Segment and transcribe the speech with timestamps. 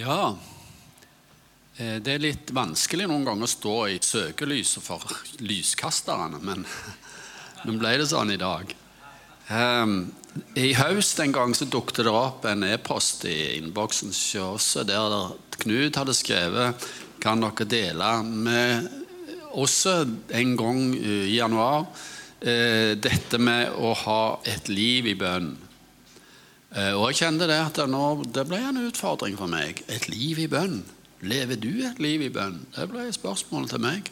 [0.00, 0.36] Ja,
[1.76, 5.04] eh, det er litt vanskelig noen ganger å stå i søkelyset for
[5.44, 6.64] lyskasterne, men
[7.66, 8.72] nå ble det sånn i dag.
[9.50, 9.98] Um,
[10.56, 14.14] I høst en gang så dukket det opp en e-post i innboksen
[14.88, 15.16] der
[15.60, 16.86] Knut hadde skrevet
[17.20, 18.86] kan dere dele med
[19.52, 21.82] oss en gang i januar
[22.40, 25.50] eh, dette med å ha et liv i bønn.
[26.70, 29.82] Eh, og jeg kjente det at nå, det ble en utfordring for meg.
[29.90, 30.82] Et liv i bønn.
[31.26, 32.62] Lever du et liv i bønn?
[32.76, 34.10] Det ble spørsmålet til meg.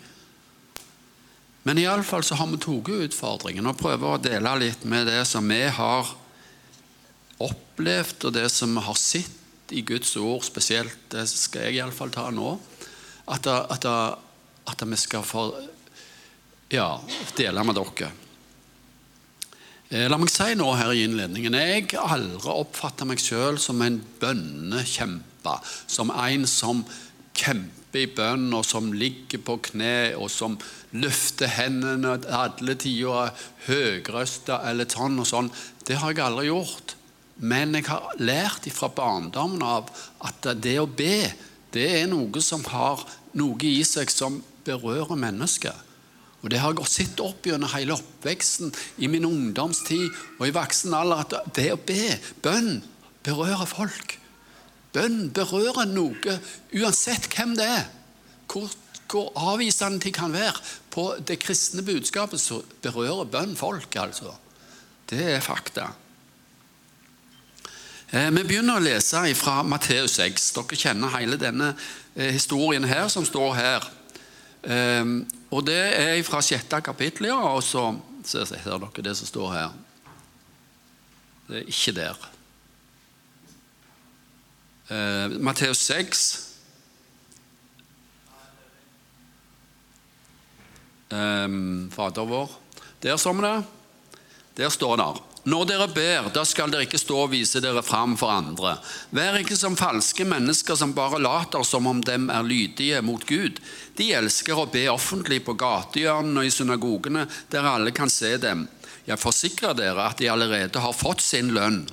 [1.68, 5.46] Men iallfall så har vi tatt utfordringen og prøver å dele litt med det som
[5.48, 6.14] vi har
[7.38, 10.98] opplevd, og det som vi har sett i Guds ord spesielt.
[11.12, 12.56] Det skal jeg iallfall ta nå.
[13.28, 15.50] At, at, at vi skal få
[16.72, 16.96] ja,
[17.36, 18.10] dele med dere.
[19.88, 21.54] Eh, la meg si noe her i innledningen.
[21.56, 25.54] Jeg aldri oppfatta meg sjøl som en bønnekjempe,
[25.88, 26.82] som en som
[27.32, 30.58] kjemper i bønn, og som ligger på kne, og som
[30.92, 33.32] løfter hendene alle tider,
[33.64, 35.48] høyrøsta eller sånn og sånn.
[35.88, 36.96] Det har jeg aldri gjort.
[37.40, 39.88] Men jeg har lært fra barndommen av
[40.20, 41.30] at det å be,
[41.72, 43.08] det er noe som har
[43.40, 45.87] noe i seg som berører mennesker.
[46.42, 48.70] Og Det har jeg sett opp gjennom hele oppveksten,
[49.02, 50.06] i min ungdomstid
[50.38, 52.82] og i voksen alder, at det å be, bønn,
[53.26, 54.18] berører folk.
[54.94, 56.36] Bønn berører noe,
[56.78, 57.88] uansett hvem det er.
[58.48, 58.70] Hvor,
[59.10, 60.62] hvor avvisende de kan være.
[60.94, 64.36] På det kristne budskapet så berører bønn folk, altså.
[65.08, 65.88] Det er fakta.
[68.08, 70.52] Eh, vi begynner å lese fra Matteus 6.
[70.56, 71.72] Dere kjenner hele denne
[72.14, 73.90] eh, historien her som står her.
[75.50, 79.76] Og Det er fra sjette kapittel, ja, og så ser dere det som står her.
[81.48, 82.26] Det er ikke der.
[84.92, 86.26] Eh, Matteus 6.
[91.08, 91.48] Eh,
[91.96, 92.52] Fader vår.
[93.02, 93.56] Der står det.
[94.56, 98.16] Der står det når dere ber, da skal dere ikke stå og vise dere fram
[98.20, 98.74] for andre.
[99.14, 103.60] Vær ikke som falske mennesker som bare later som om dem er lydige mot Gud.
[103.96, 108.66] De elsker å be offentlig på gatehjørnene og i synagogene, der alle kan se dem.
[109.08, 111.86] Jeg forsikrer dere at de allerede har fått sin lønn.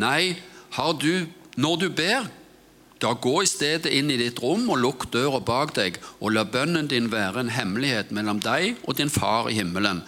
[0.00, 0.38] Nei,
[0.78, 1.26] har du,
[1.60, 2.30] når du ber,
[3.04, 6.46] da gå i stedet inn i ditt rom og lukk døra bak deg, og la
[6.48, 10.00] bønnen din være en hemmelighet mellom deg og din far i himmelen.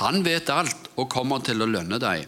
[0.00, 2.24] Han vet alt og kommer til å lønne deg.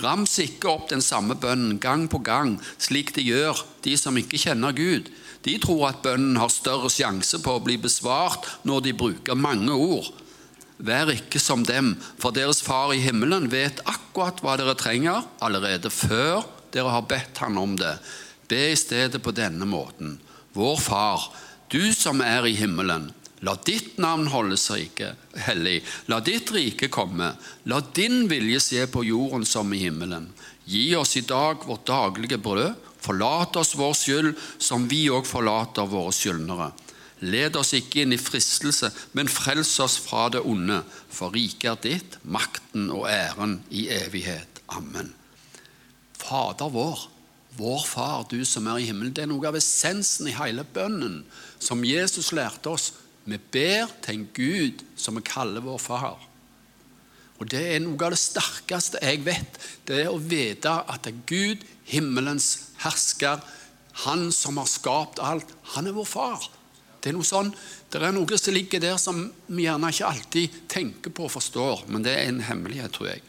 [0.00, 4.40] Rams ikke opp den samme bønnen gang på gang, slik de gjør, de som ikke
[4.40, 5.10] kjenner Gud.
[5.44, 9.74] De tror at bønnen har større sjanse på å bli besvart når de bruker mange
[9.74, 10.08] ord.
[10.82, 15.92] Vær ikke som dem, for deres far i himmelen vet akkurat hva dere trenger, allerede
[15.92, 16.42] før
[16.74, 17.94] dere har bedt han om det.
[18.50, 20.16] Be i stedet på denne måten.
[20.56, 21.30] Vår Far,
[21.72, 23.10] du som er i himmelen.
[23.42, 25.08] La ditt navn holdes rike,
[25.48, 25.80] hellig.
[26.06, 27.32] La ditt rike komme.
[27.66, 30.28] La din vilje se på jorden som i himmelen.
[30.64, 32.78] Gi oss i dag vårt daglige brød.
[33.02, 36.68] Forlat oss vår skyld, som vi òg forlater våre skyldnere.
[37.26, 40.78] Led oss ikke inn i fristelse, men frels oss fra det onde.
[41.10, 44.62] For riket er ditt, makten og æren i evighet.
[44.70, 45.10] Amen.
[46.14, 47.08] Fader vår,
[47.58, 49.14] vår Far, du som er i himmelen.
[49.14, 51.24] Det er noe av essensen i hele bønnen
[51.58, 52.92] som Jesus lærte oss
[53.24, 56.28] vi ber til en Gud som vi kaller vår far.
[57.38, 59.58] Og Det er noe av det sterkeste jeg vet.
[59.86, 63.42] Det er å vite at det er Gud, himmelens hersker,
[64.06, 66.46] han som har skapt alt, han er vår far.
[67.02, 67.50] Det er noe sånn,
[67.90, 71.82] det er noe som ligger der som vi gjerne ikke alltid tenker på og forstår,
[71.90, 73.24] men det er en hemmelighet, tror jeg.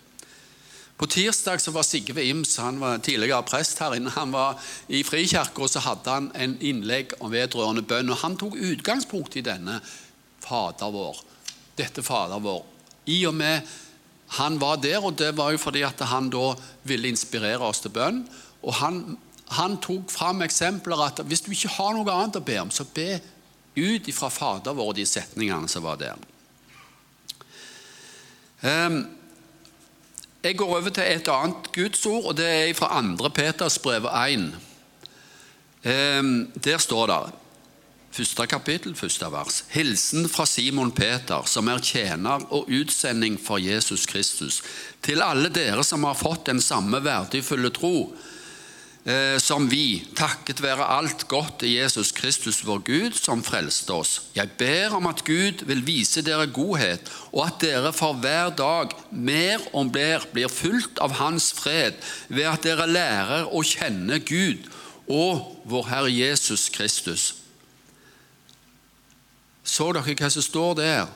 [0.97, 5.01] På tirsdag så var Sigve Ims han var tidligere prest her inne, han var i
[5.03, 8.11] Frikirka og så hadde han en innlegg om vedrørende bønn.
[8.13, 9.79] og Han tok utgangspunkt i denne
[10.43, 11.23] Fader vår.
[11.79, 12.61] Dette Fader vår.
[13.09, 13.73] I og med
[14.37, 16.53] han var der, og det var jo fordi at han da
[16.89, 18.23] ville inspirere oss til bønn.
[18.63, 19.17] Og han,
[19.53, 22.85] han tok fram eksempler at hvis du ikke har noe annet å be om, så
[22.85, 23.19] be
[23.77, 26.17] ut ifra Fader vår de setningene som var der.
[28.63, 29.03] Um,
[30.43, 33.29] jeg går over til et annet gudsord, og det er fra 2.
[33.35, 34.51] Peters brev 1.
[36.63, 37.21] Der står det,
[38.13, 44.05] første kapittel, første vers, hilsen fra Simon Peter, som er tjener og utsending for Jesus
[44.05, 44.61] Kristus,
[45.01, 48.13] til alle dere som har fått den samme verdifulle tro
[49.43, 54.13] som vi, takket være alt godt i Jesus Kristus, vår Gud, som frelste oss.
[54.31, 58.95] Jeg ber om at Gud vil vise dere godhet, og at dere for hver dag
[59.11, 61.99] mer og mer blir fulgt av Hans fred,
[62.31, 64.71] ved at dere lærer å kjenne Gud
[65.11, 67.25] og vår Herre Jesus Kristus.
[69.63, 71.11] Så dere hva som står der?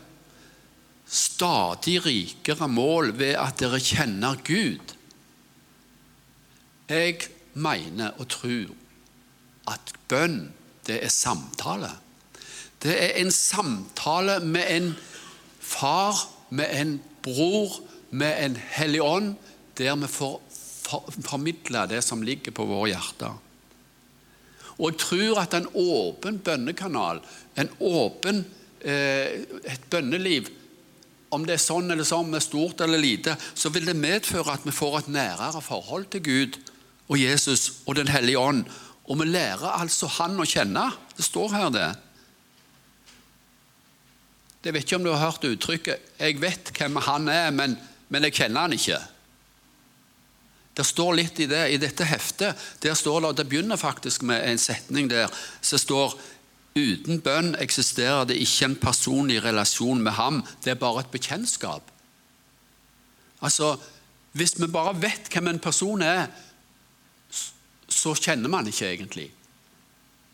[1.07, 4.95] Stadig rikere mål ved at dere kjenner Gud.
[6.92, 8.74] Jeg mener og tror
[9.68, 10.54] at bønn,
[10.88, 11.89] det er samtale.
[12.83, 14.92] Det er en samtale med en
[15.59, 16.94] far, med en
[17.25, 19.33] bror, med en hellig ånd,
[19.77, 20.42] der vi får
[21.19, 23.36] formidle det som ligger på våre hjerter.
[24.77, 27.19] Og jeg tror at en åpen bønnekanal,
[27.57, 28.45] en åpen,
[28.81, 30.51] eh, et bønneliv,
[31.33, 34.63] om det er sånn eller sånn, med stort eller lite, så vil det medføre at
[34.63, 36.59] vi får et nærere forhold til Gud
[37.07, 38.65] og Jesus og Den hellige ånd.
[39.07, 40.92] Og vi lærer altså Han å kjenne.
[41.15, 41.89] Det står her, det.
[44.63, 47.77] Jeg vet ikke om du har hørt uttrykket 'Jeg vet hvem han er, men,
[48.09, 49.04] men jeg kjenner han ikke'.
[50.75, 52.56] Det står litt i det i dette heftet.
[52.83, 55.31] Der står det, det begynner faktisk med en setning der
[55.62, 56.19] som står
[56.77, 60.44] Uten bønn eksisterer det ikke en personlig relasjon med ham.
[60.62, 61.81] Det er bare et bekjentskap.
[63.42, 63.77] Altså,
[64.38, 66.27] Hvis vi bare vet hvem en person er,
[67.97, 69.27] så kjenner man ikke egentlig.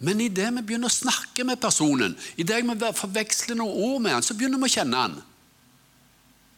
[0.03, 4.25] Men idet vi begynner å snakke med personen, idet vi forveksler noen ord med han,
[4.25, 5.19] så begynner vi å kjenne han.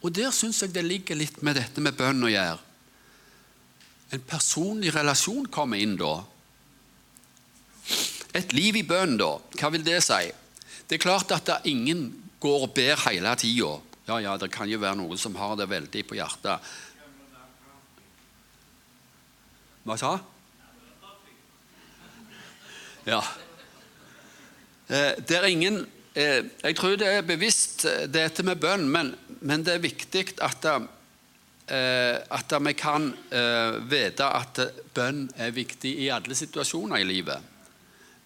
[0.02, 2.66] Og Der syns jeg det ligger litt med dette med bønn å gjøre
[4.10, 6.20] en personlig relasjon kommer inn da.
[8.36, 10.22] Et liv i bønn, da, hva vil det si?
[10.86, 12.08] Det er klart at det ingen
[12.42, 13.72] går og ber hele tida.
[14.06, 16.74] Ja, ja, det kan jo være noen som har det veldig på hjertet.
[19.86, 20.16] Hva sa
[23.06, 23.22] Ja.
[24.88, 29.14] Eh, det er ingen eh, Jeg tror det er bevisst, eh, dette med bønn, men,
[29.40, 30.70] men det er viktig at
[31.66, 33.08] at vi kan
[33.90, 34.60] vite at
[34.94, 37.42] bønn er viktig i alle situasjoner i livet.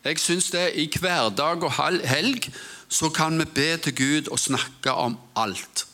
[0.04, 2.50] Jeg syns det i hverdag og helg
[2.92, 5.86] så kan vi be til Gud og snakke om alt.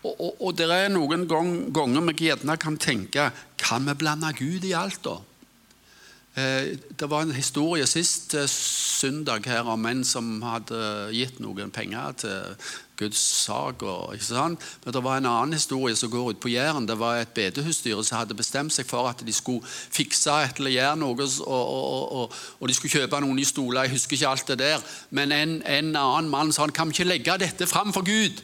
[0.00, 3.28] Og, og, og det er noen ganger vi gjerne kan tenke
[3.60, 5.18] Kan vi blande Gud i alt, da?
[6.34, 8.34] Eh, det var en historie sist
[9.00, 10.80] søndag her om en som hadde
[11.16, 13.82] gitt noen penger til Guds sak.
[13.82, 14.58] Men
[14.92, 16.86] det var en annen historie som går ut på Jæren.
[16.86, 20.74] Det var et bedehusstyre som hadde bestemt seg for at de skulle fikse et eller
[20.76, 23.86] gjøre noe, og, og, og de skulle kjøpe noen nye stoler.
[23.86, 24.84] Jeg husker ikke alt det der.
[25.10, 28.42] Men en, en annen mann sa han, kan vi ikke legge dette fram for Gud?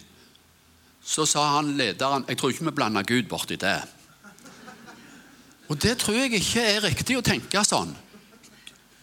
[1.04, 3.82] Så sa han lederen jeg tror ikke vi blander Gud borti det.
[5.68, 7.94] Og det tror jeg ikke er riktig å tenke sånn.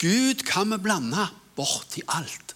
[0.01, 1.27] Gud kan vi blande
[1.57, 2.51] bort i alt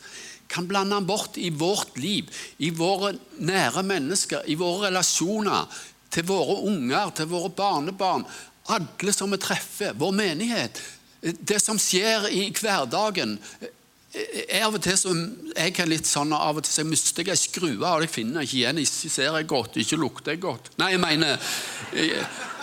[0.55, 5.65] kan blande han bort i vårt liv, i våre nære mennesker, i våre relasjoner,
[6.13, 8.23] til våre unger, til våre barnebarn,
[8.71, 10.79] alle som vi treffer, vår menighet.
[11.21, 13.35] Det som skjer i hverdagen.
[14.61, 15.11] Av og til så
[15.57, 18.61] jeg er litt sånn, av og til så mister jeg skrua, og jeg finner ikke
[18.61, 18.79] igjen.
[18.85, 20.71] Ikke ser jeg godt, ikke lukter jeg godt.
[20.79, 21.35] Nei, jeg mener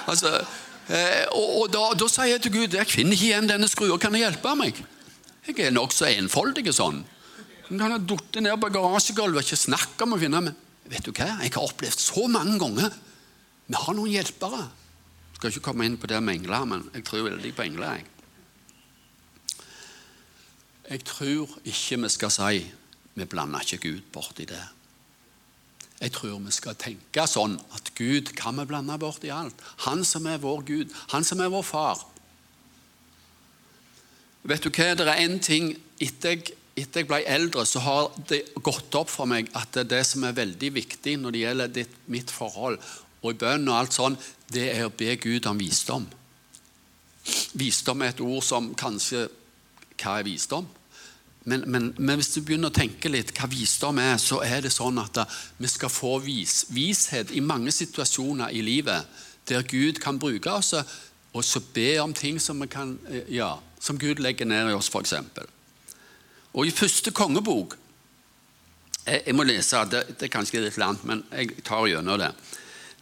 [0.09, 0.61] altså, eh,
[0.91, 4.15] Og, og da, da, sier jeg til Gud jeg finner ikke igjen denne skrua, kan
[4.15, 4.81] du hjelpe meg?
[5.47, 7.01] Jeg er nokså enfoldig sånn.
[7.69, 9.47] Den kan ha falt ned på garasjegulvet.
[9.47, 10.59] Ikke snakk om å finne meg.
[10.93, 11.39] Vet du hva?
[11.41, 12.91] Jeg har opplevd så mange ganger
[13.71, 14.67] Vi har noen hjelpere.
[15.33, 17.97] Jeg skal ikke komme inn på det med engler, men jeg tror veldig på engler.
[17.97, 18.07] Jeg.
[20.91, 22.63] jeg tror ikke vi skal si
[23.15, 24.61] vi blander ikke Gud borti det.
[26.03, 29.59] Jeg tror vi skal tenke sånn at Gud kan vi blande bort i alt.
[29.87, 32.03] Han som er vår Gud, han som er vår far.
[34.43, 35.71] Vet du hva, det er én ting
[36.03, 40.03] etter jeg etter jeg ble eldre, så har det gått opp for meg at det
[40.09, 42.79] som er veldig viktig når det gjelder ditt, mitt forhold
[43.23, 44.17] og i bønn og alt sånn,
[44.53, 46.07] det er å be Gud om visdom.
[47.61, 49.29] Visdom er et ord som kanskje
[50.03, 50.65] Hva er visdom?
[51.45, 54.71] Men, men, men, hvis du begynner å tenke litt hva visdom er, så er det
[54.71, 55.25] sånn at
[55.59, 59.09] vi skal få vis, vishet i mange situasjoner i livet
[59.51, 60.71] der Gud kan bruke oss
[61.33, 62.95] og så be om ting som, kan,
[63.33, 65.15] ja, som Gud legger ned i oss, f.eks.
[66.53, 67.79] Og i første kongebok
[69.03, 72.29] Jeg, jeg må lese, det, det er kanskje litt langt, men jeg tar gjennom det.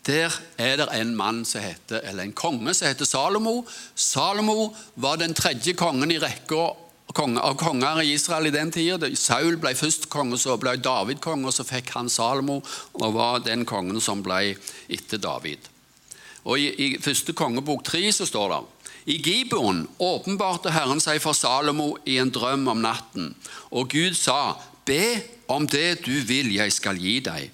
[0.09, 3.67] Der er det en mann som heter, eller en konge som heter Salomo.
[3.93, 6.71] Salomo var den tredje kongen i rekka
[7.19, 9.09] av konger i Israel i den tida.
[9.17, 12.61] Saul ble først konge, så ble David konge, og så fikk han Salomo
[12.93, 14.55] og var den kongen som ble
[14.89, 15.67] etter David.
[16.45, 18.61] Og I, i første kongebok tre står det
[19.11, 23.33] i Gibeon åpenbarte Herren seg for Salomo i en drøm om natten,
[23.73, 27.51] og Gud sa, Be om det du vil jeg skal gi deg.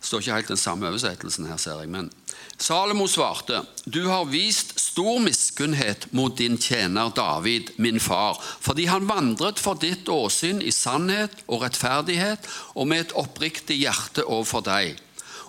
[0.00, 1.90] Det står ikke helt den samme oversettelsen her, ser jeg.
[1.92, 2.08] Men
[2.60, 9.08] Salomo svarte, du har vist stor miskunnhet mot din tjener David, min far, fordi han
[9.08, 14.96] vandret for ditt åsyn i sannhet og rettferdighet og med et oppriktig hjerte overfor deg.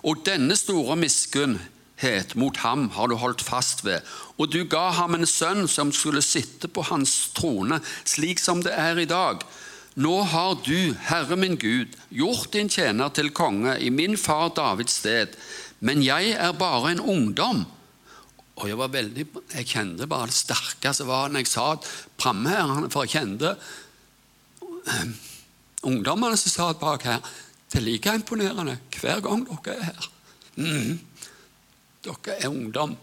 [0.04, 4.04] Og denne store miskunnhet mot ham har du holdt fast ved,
[4.36, 8.76] og du ga ham en sønn som skulle sitte på hans trone, slik som det
[8.76, 9.40] er i dag.
[9.94, 14.94] Nå har du, Herre min Gud, gjort din tjener til konge i min far Davids
[15.02, 15.36] sted,
[15.84, 17.66] men jeg er bare en ungdom.
[18.56, 21.76] Og Jeg var veldig, jeg kjente bare det sterkeste var når jeg sa
[22.20, 23.56] framme her, for jeg kjente
[25.88, 27.20] ungdommene som satt bak her.
[27.72, 30.10] Det er like imponerende hver gang dere er her.
[30.56, 31.00] Mm.
[32.04, 32.96] Dere er ungdom.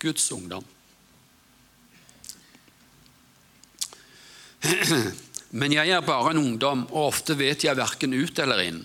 [0.00, 0.64] Guds ungdom.
[5.50, 8.82] Men jeg er bare en ungdom, og ofte vet jeg verken ut eller inn.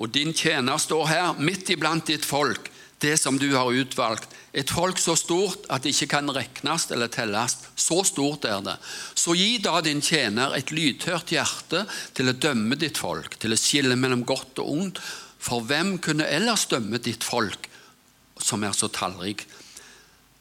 [0.00, 2.70] Og din tjener står her, midt iblant ditt folk,
[3.02, 4.30] det som du har utvalgt.
[4.56, 7.56] Et folk så stort at det ikke kan regnes eller telles.
[7.76, 8.76] Så stort er det.
[9.14, 11.84] Så gi da din tjener et lydhørt hjerte
[12.16, 15.02] til å dømme ditt folk, til å skille mellom godt og ondt.
[15.42, 17.68] For hvem kunne ellers dømme ditt folk,
[18.38, 19.44] som er så tallrik?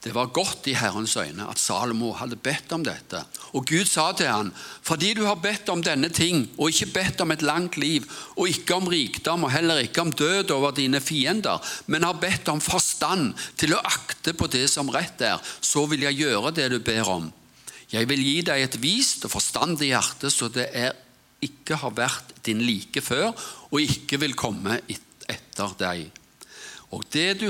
[0.02, 3.20] Det var godt i Herrens øyne at Salomo hadde bedt om dette.
[3.54, 4.48] Og Gud sa til han,
[4.82, 8.50] fordi du har bedt om denne ting, og ikke bedt om et langt liv, og
[8.50, 12.62] ikke om rikdom, og heller ikke om død over dine fiender, men har bedt om
[12.62, 16.80] forstand til å akte på det som rett er, så vil jeg gjøre det du
[16.82, 17.28] ber om.
[17.92, 20.96] Jeg vil gi deg et vist og forstandig hjerte, så det er,
[21.46, 23.36] ikke har vært din like før,
[23.70, 26.10] og ikke vil komme etter deg.
[26.90, 27.48] Og det du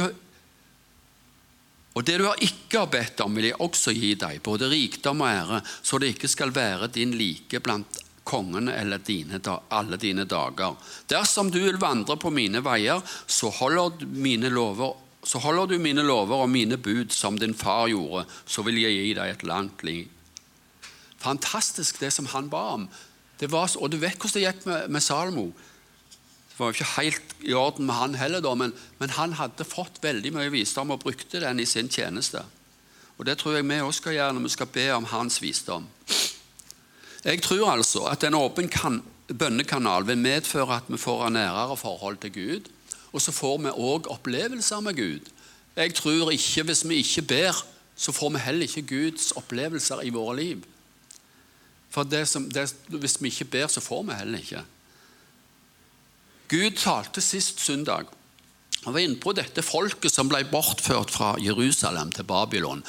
[1.94, 5.24] og det du har ikke har bedt om, vil jeg også gi deg, både rikdom
[5.26, 10.24] og ære, så det ikke skal være din like blant kongene eller dine, alle dine
[10.30, 10.78] dager.
[11.12, 14.06] Dersom du vil vandre på mine veier, så holder,
[14.54, 18.80] lover, så holder du mine lover og mine bud som din far gjorde, så vil
[18.80, 20.08] jeg gi deg et langt liv.
[21.22, 22.88] Fantastisk det som han ba om.
[23.42, 25.02] Var, og du vet hvordan det gikk med, med
[26.52, 29.66] Salmo var jo ikke helt i orden med han heller, da, men, men, han hadde
[29.66, 32.44] fått veldig mye visdom og brukte den i sin tjeneste.
[33.18, 35.88] Og Det tror jeg vi også skal gjøre når vi skal be om hans visdom.
[37.24, 41.78] Jeg tror altså at en åpen kan, bønnekanal vil medføre at vi får et nærere
[41.78, 42.70] forhold til Gud.
[43.14, 45.30] Og så får vi òg opplevelser med Gud.
[45.76, 47.66] Jeg tror ikke Hvis vi ikke ber,
[47.96, 50.64] så får vi heller ikke Guds opplevelser i våre liv.
[51.90, 54.64] For det som, det, Hvis vi ikke ber, så får vi heller ikke.
[56.52, 58.10] Gud talte sist søndag.
[58.84, 62.82] Han var inne på dette folket som ble bortført fra Jerusalem til Babylon.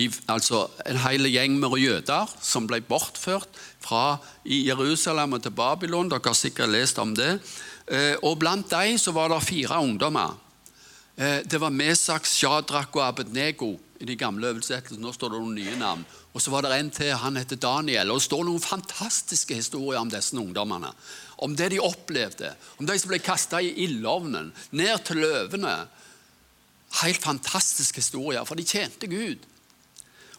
[0.00, 3.50] I, altså En hel gjeng med jøder som ble bortført
[3.84, 4.16] fra
[4.48, 6.08] Jerusalem til Babylon.
[6.08, 7.34] Dere har sikkert lest om det.
[7.84, 10.32] Eh, og Blant dem så var det fire ungdommer.
[11.16, 15.04] Eh, det var Mesak, Shadrach og Abednego i de gamle oversettelsene.
[15.04, 16.06] Nå står det noen nye navn.
[16.32, 18.10] Og så var det en til, han heter Daniel.
[18.10, 20.94] og Det står noen fantastiske historier om disse ungdommene
[21.42, 25.74] om det de opplevde, om de som ble kasta i ildovnen, ned til løvene.
[27.02, 29.42] Helt fantastiske historier, for de tjente Gud.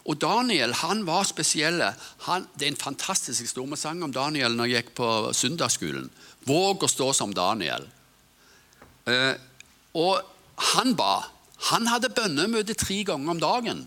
[0.04, 1.80] Og Daniel han var spesiell.
[1.80, 3.70] det er en fantastisk historie.
[3.70, 6.10] Vi sang om Daniel når jeg gikk på søndagsskolen.
[6.44, 7.86] Våg å stå som Daniel.
[9.08, 9.34] Eh,
[9.96, 10.20] og
[10.74, 11.24] han ba.
[11.70, 13.86] Han hadde bønnemøte tre ganger om dagen.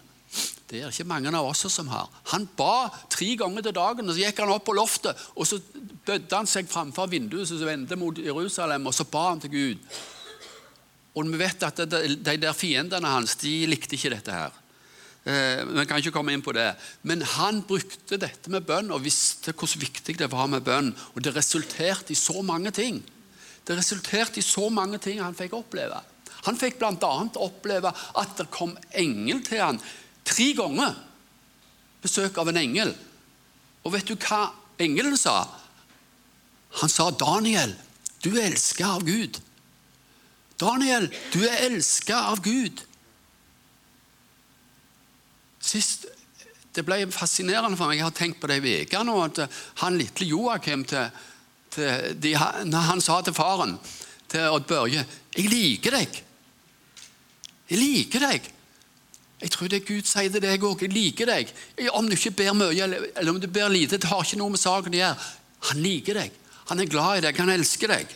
[0.67, 2.09] Det er ikke mange av oss som har.
[2.33, 5.15] Han ba tre ganger til dagen, og så gikk han opp på loftet.
[5.35, 5.61] og Så
[6.05, 9.99] bødde han seg framfor vinduet som vendte mot Jerusalem, og så ba han til Gud.
[11.15, 14.51] Og Vi vet at de der fiendene hans de likte ikke dette her.
[15.27, 16.73] Eh, vi kan ikke komme inn på det.
[17.03, 20.93] Men han brukte dette med bønn og visste hvor viktig det var med bønn.
[21.15, 23.01] Og det resulterte i så mange ting.
[23.67, 25.99] Det resulterte i så mange ting han fikk oppleve.
[26.45, 27.13] Han fikk bl.a.
[27.43, 29.81] oppleve at det kom engel til han
[30.27, 30.95] Tre ganger
[32.03, 32.93] besøk av en engel.
[33.85, 34.49] Og vet du hva
[34.83, 35.45] engelen sa?
[36.81, 37.73] Han sa, 'Daniel,
[38.23, 39.39] du er elsket av Gud.'
[40.57, 42.83] Daniel, du er elsket av Gud.
[45.61, 46.07] Sist,
[46.77, 47.97] Det ble fascinerende for meg.
[47.97, 49.15] Jeg har tenkt på det i uka nå.
[49.25, 49.39] at
[49.81, 51.09] Han lille Joakim til,
[51.73, 53.79] til de, Han sa til faren
[54.29, 56.21] til Odd Børje 'Jeg liker deg'.
[57.69, 58.53] Jeg liker deg.
[59.37, 60.81] Jeg tror det Gud sier til deg òg.
[60.81, 61.51] Jeg liker deg.
[61.93, 64.61] Om du ikke ber mye eller om du ber lite, det har ikke noe med
[64.61, 65.27] saken å gjøre.
[65.69, 66.39] Han liker deg.
[66.71, 67.41] Han er glad i deg.
[67.43, 68.15] Han elsker deg.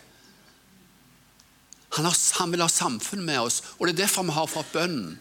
[1.92, 4.72] Han, har, han vil ha samfunn med oss, og det er derfor vi har fått
[4.72, 5.18] bønnen.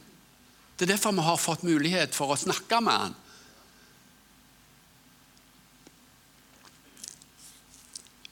[0.79, 3.17] Det er derfor vi har fått mulighet for å snakke med han.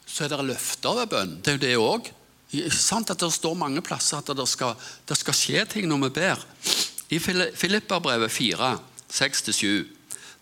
[0.07, 1.35] Så er det løfter ved bønn.
[1.43, 2.13] Det er jo det òg.
[2.63, 6.07] er sant at det står mange plasser at det skal, det skal skje ting når
[6.07, 6.47] vi ber.
[7.11, 8.79] I Filipperbrevet 4,
[9.11, 9.67] 6-7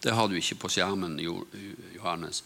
[0.03, 1.21] Det har du ikke på skjermen,
[1.95, 2.45] Johannes.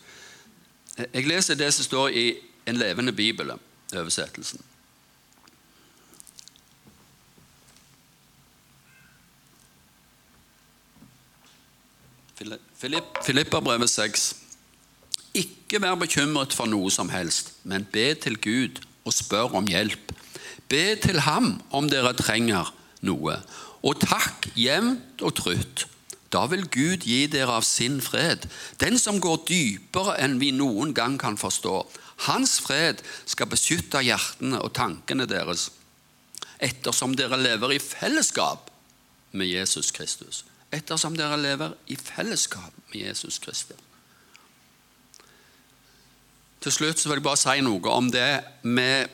[0.97, 2.27] Jeg leser det som står i
[2.69, 3.51] En levende bibel,
[3.97, 4.61] oversettelsen.
[13.25, 14.37] Filipperbrevet 6.
[15.35, 20.13] Ikke vær bekymret for noe som helst, men be til Gud og spør om hjelp.
[20.69, 22.71] Be til ham om dere trenger
[23.07, 23.37] noe,
[23.87, 25.87] og takk jevnt og trutt.
[26.31, 28.47] Da vil Gud gi dere av sin fred,
[28.79, 31.81] den som går dypere enn vi noen gang kan forstå.
[32.29, 35.71] Hans fred skal beskytte hjertene og tankene deres,
[36.63, 38.71] ettersom dere lever i fellesskap
[39.33, 43.79] med Jesus Kristus ettersom dere lever i fellesskap med Jesus Kristus.
[46.61, 49.09] Til slutt vil jeg bare si noe om det med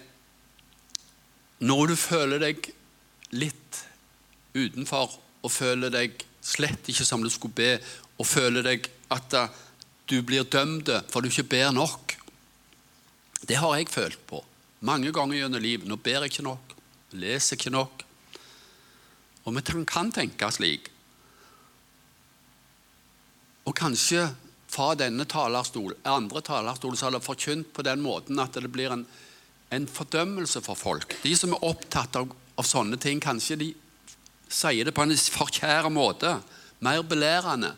[1.63, 2.67] når du føler deg
[3.39, 3.66] litt
[4.57, 7.71] utenfor og føler deg slett ikke som du skulle be,
[8.17, 9.37] og føler deg at
[10.09, 12.17] du blir dømt for du ikke ber nok.
[13.47, 14.41] Det har jeg følt på
[14.87, 15.89] mange ganger gjennom livet.
[15.89, 16.75] Nå ber jeg ikke nok,
[17.19, 18.05] leser ikke nok.
[19.47, 20.93] Og vi kan tenke slik
[23.67, 24.29] og kanskje
[24.71, 28.93] fra denne talerstol, andre talerstol, så er det forkynt på den måten at det blir
[28.95, 29.03] en,
[29.75, 31.17] en fordømmelse for folk.
[31.23, 33.73] De som er opptatt av, av, sånne ting, kanskje de
[34.49, 36.37] sier det på en forkjære måte.
[36.81, 37.75] Mer belærende.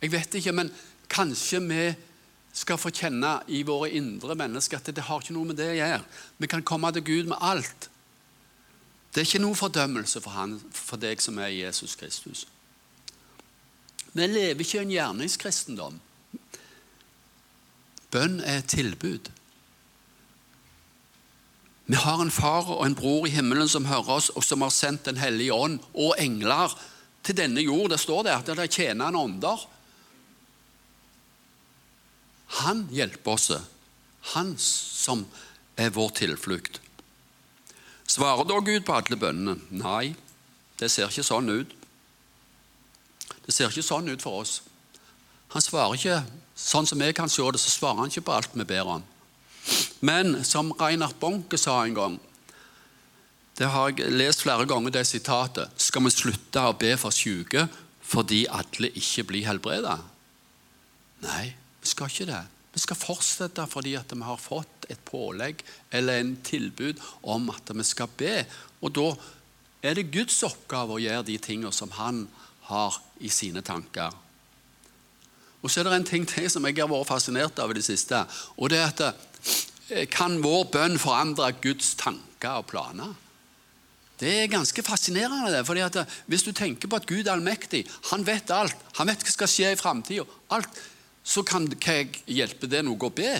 [0.00, 0.72] Jeg vet ikke, men
[1.10, 1.84] kanskje vi
[2.52, 5.78] skal få kjenne i våre indre mennesker at det har ikke noe med det å
[5.78, 6.04] gjøre.
[6.38, 7.90] Vi kan komme til Gud med alt.
[9.10, 12.46] Det er ikke noe fordømmelse for, han, for deg som er Jesus Kristus.
[14.12, 15.98] Vi lever ikke i en gjerningskristendom.
[18.10, 19.30] Bønn er et tilbud.
[21.90, 24.70] Vi har en far og en bror i himmelen som hører oss, og som har
[24.70, 26.70] sendt Den hellige ånd og engler
[27.26, 27.90] til denne jord.
[27.90, 29.64] Det står der at det er tjenende ånder.
[32.62, 33.50] Han hjelper oss.
[34.36, 35.26] Han som
[35.74, 36.78] er vår tilflukt.
[38.06, 39.58] Svarer da Gud på alle bønnene?
[39.74, 40.14] Nei,
[40.78, 41.74] det ser ikke sånn ut.
[43.46, 44.60] Det ser ikke sånn ut for oss.
[45.56, 46.22] Han svarer ikke
[46.54, 49.02] sånn som vi kan se det, så svarer han ikke på alt vi ber om.
[50.00, 52.18] Men som Reinhard Bonke sa en gang
[53.58, 55.68] Det har jeg lest flere ganger, det sitatet.
[55.76, 57.66] Skal vi slutte å be for syke
[58.10, 59.98] fordi alle ikke blir helbredet?
[61.22, 62.40] Nei, vi skal ikke det.
[62.72, 67.84] Vi skal fortsette fordi vi har fått et pålegg eller en tilbud om at vi
[67.86, 68.44] skal be.
[68.80, 69.10] Og da
[69.82, 72.24] er det Guds oppgave å gjøre de tingene som han
[72.70, 74.14] har i sine tanker.
[75.60, 77.84] Og så er det en ting til som jeg har vært fascinert av i det
[77.84, 78.24] siste.
[78.56, 79.29] og det er at
[80.12, 83.16] Kan vår bønn forandre Guds tanker og planer?
[84.20, 85.50] Det er ganske fascinerende.
[85.52, 88.76] det, fordi at eh, Hvis du tenker på at Gud er allmektig, han vet alt,
[88.98, 90.26] han vet hva skal skje i framtida,
[91.24, 93.32] så kan hva hjelpe det noe å be?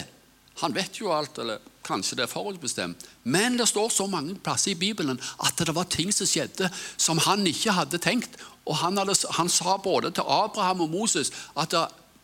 [0.61, 3.05] Han vet jo alt, eller kanskje det er forutbestemt.
[3.23, 7.21] Men det står så mange plasser i Bibelen at det var ting som skjedde som
[7.25, 11.73] han ikke hadde tenkt, og han, hadde, han, sa både til Abraham og Moses at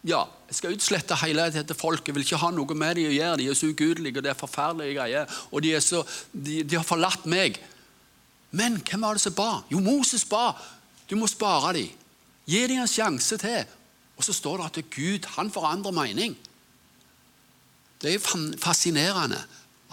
[0.06, 2.12] ja, jeg skal utslette hele dette folket.
[2.12, 3.40] Jeg vil ikke ha noe med dem å gjøre.
[3.42, 5.40] De er så ugudelige, og det er forferdelige greier.
[5.52, 7.58] Og de, så, de, de, har forlatt meg.
[8.56, 9.50] Men hvem var det som ba?
[9.72, 10.52] Jo, Moses ba.
[11.10, 12.06] Du må spare dem.
[12.48, 13.66] Gi dem en sjanse til.
[14.18, 16.38] Og så står det at Gud han forandrer mening.
[18.02, 19.40] Det er fascinerende.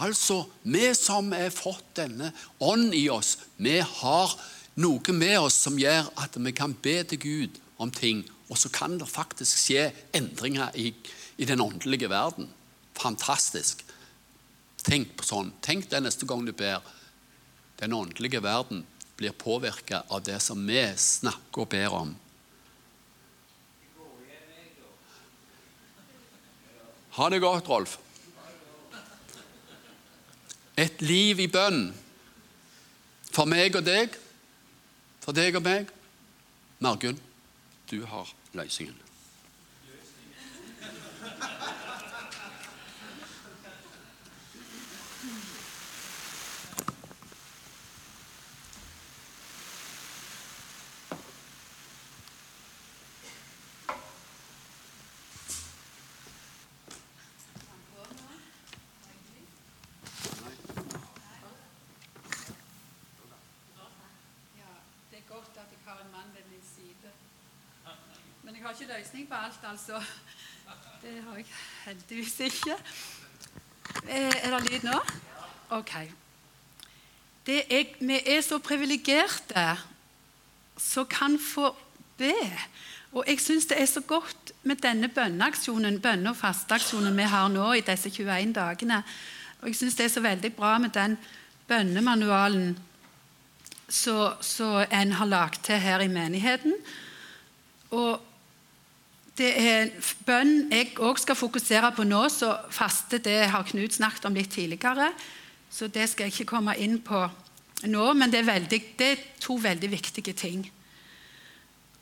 [0.05, 4.33] Altså, vi som har fått denne ånd i oss, vi har
[4.83, 8.71] noe med oss som gjør at vi kan be til Gud om ting, og så
[8.71, 10.93] kan det faktisk skje endringer i,
[11.43, 12.47] i den åndelige verden.
[12.95, 13.83] Fantastisk.
[14.87, 15.51] Tenk på sånn.
[15.59, 16.85] Tenk det neste gang du ber.
[17.81, 18.85] Den åndelige verden
[19.19, 22.15] blir påvirka av det som vi snakker og ber om.
[27.19, 27.99] Ha det godt, Rolf.
[30.79, 31.89] Et liv i bønn
[33.35, 34.15] for meg og deg
[35.25, 35.91] for deg og meg.
[36.85, 37.19] Margunn,
[37.91, 38.95] du har lösningen.
[65.25, 67.24] ik hoop dat ik haar man ben in zitten.
[68.45, 68.97] Løsningen.
[68.99, 70.03] løsning på alt, altså.
[71.03, 71.47] Det har jeg
[71.85, 72.77] heldigvis ikke.
[74.09, 75.01] Eh, er det lyd nå?
[75.71, 75.95] Ok.
[77.47, 79.79] Er, vi er så privilegerte
[80.77, 81.77] som kan få
[82.19, 82.33] be.
[83.13, 87.49] Og jeg syns det er så godt med denne bønneaksjonen, bønne- og fasteaksjonen vi har
[87.49, 89.03] nå i disse 21 dagene.
[89.61, 91.19] Og jeg syns det er så veldig bra med den
[91.69, 92.79] bønnemanualen
[93.89, 96.75] som en har lagd til her i menigheten.
[97.91, 98.21] Og
[99.39, 99.89] det er
[100.27, 104.53] bønn jeg òg skal fokusere på nå, så faste det har Knut snakket om litt
[104.55, 105.11] tidligere.
[105.71, 107.25] Så det skal jeg ikke komme inn på
[107.91, 110.63] nå, men det er, veldig, det er to veldig viktige ting.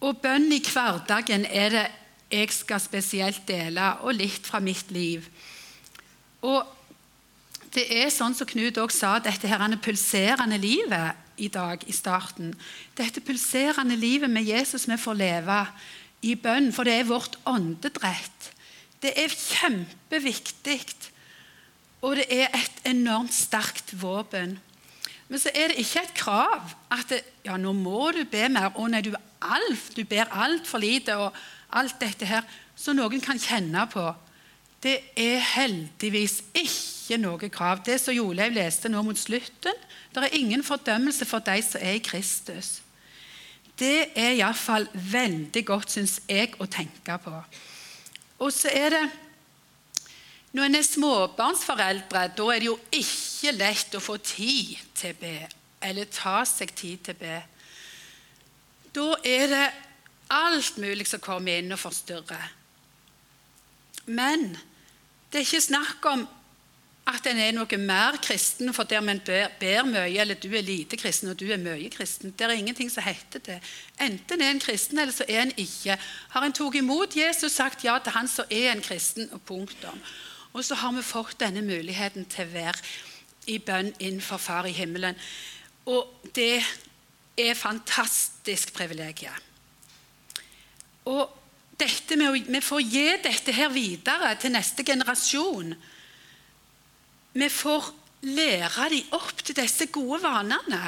[0.02, 1.86] Og bønn i hverdagen er det
[2.32, 5.24] jeg skal spesielt dele, og litt fra mitt liv.
[6.44, 6.64] Og
[7.72, 12.52] det er sånn som Knut også sa, dette her pulserende livet i dag i starten.
[12.96, 15.58] Dette pulserende livet med Jesus vi får leve
[16.22, 18.50] i bønn, for det er vårt åndedrett.
[19.02, 20.82] Det er kjempeviktig,
[22.02, 24.56] og det er et enormt sterkt våpen.
[25.28, 28.74] Men så er det ikke et krav at det, ja, nå må du be mer.
[28.76, 31.32] Å nei, du, alt, du ber altfor lite, og
[31.72, 32.46] alt dette her.
[32.76, 34.04] Så noen kan kjenne på.
[34.82, 37.80] Det er heldigvis ikke noe krav.
[37.87, 39.78] Det som Joleiv leste nå mot slutten,
[40.12, 42.80] det er ingen fordømmelse for de som er i Kristus.
[43.78, 47.35] Det er iallfall veldig godt, syns jeg, å tenke på.
[48.42, 49.04] Og så er det
[50.52, 55.20] Når en er småbarnsforeldre, da er det jo ikke lett å få tid til å
[55.22, 55.37] be,
[55.80, 57.38] eller ta seg tid til å be.
[58.92, 59.62] Da er det
[60.28, 62.52] alt mulig som kommer inn og forstyrrer.
[64.12, 64.50] Men
[65.32, 66.26] det er ikke snakk om
[67.02, 70.96] at en er noe mer kristen for der en ber, mye, eller du er lite
[70.96, 72.30] kristen og du er mye kristen.
[72.30, 73.58] Det er ingenting som heter det.
[74.00, 75.98] Enten er en kristen, eller så er en ikke.
[76.30, 79.28] Har en tatt imot Jesus, sagt ja til han, så er en kristen.
[79.32, 79.98] og punktum.
[80.52, 82.78] Og så har vi fått denne muligheten til å være
[83.50, 85.18] i bønn innenfor Far i himmelen.
[85.90, 86.62] Og det
[87.38, 89.40] er fantastisk privilegium.
[91.10, 91.30] Og
[91.80, 95.74] dette med å, vi får gi dette her videre til neste generasjon.
[97.32, 97.90] Vi får
[98.22, 100.82] lære dem opp til disse gode vanene.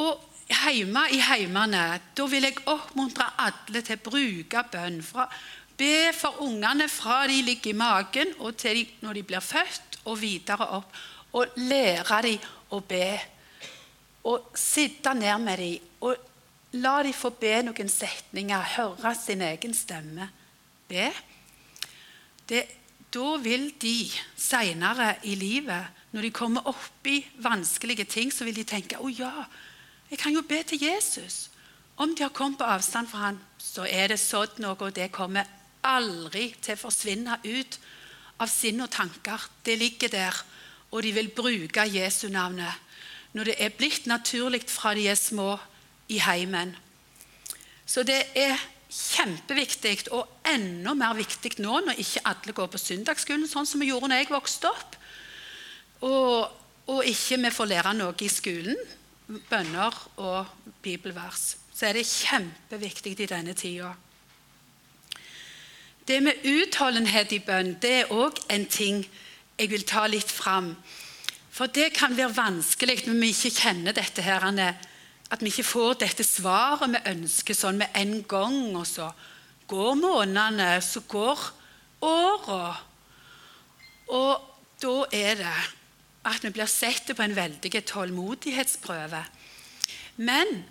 [0.00, 1.82] Og hjemme i heimene
[2.16, 5.00] da vil jeg oppmuntre alle til å bruke bønn.
[5.04, 5.28] Fra,
[5.76, 10.00] be for ungene fra de ligger i magen og til de, når de blir født,
[10.08, 10.96] og videre opp.
[11.38, 13.06] Og lære dem å be.
[14.28, 16.28] Og sitte ned med dem og
[16.82, 20.28] la dem få be noen setninger, høre sin egen stemme.
[20.88, 21.10] Be.
[22.48, 22.62] Det
[23.12, 28.56] da vil de seinere i livet, når de kommer opp i vanskelige ting, så vil
[28.56, 29.46] de tenke å ja,
[30.12, 31.48] jeg kan jo be til Jesus.
[31.96, 35.12] Om de har kommet på avstand fra ham, så er det sådd noe, og det
[35.12, 35.48] kommer
[35.84, 37.78] aldri til å forsvinne ut
[38.40, 39.48] av sinn og tanker.
[39.64, 40.40] Det ligger der,
[40.92, 42.88] og de vil bruke Jesu navnet
[43.32, 45.54] når det er blitt naturlig fra de er små
[46.12, 46.74] i heimen.
[47.88, 48.60] Så det er
[48.92, 53.88] kjempeviktig, og enda mer viktig nå når ikke alle går på søndagsskolen, sånn som vi
[53.88, 54.98] gjorde når jeg vokste opp.
[56.04, 56.50] Og,
[56.92, 58.78] og ikke vi får lære noe i skolen,
[59.48, 61.54] bønner og bibelvers.
[61.72, 63.94] Så er det kjempeviktig i denne tida.
[66.06, 69.04] Det med utholdenhet i bønn det er òg en ting
[69.56, 70.74] jeg vil ta litt fram.
[71.52, 74.44] For det kan være vanskelig når vi ikke kjenner dette her,
[75.32, 78.58] at vi ikke får dette svaret vi ønsker sånn med en gang.
[78.76, 79.08] Og så
[79.70, 81.46] går månedene, så går
[82.04, 82.66] åra.
[84.12, 84.50] Og
[84.82, 85.56] da er det
[86.28, 89.24] at vi blir sett på en veldig tålmodighetsprøve.
[90.20, 90.62] Men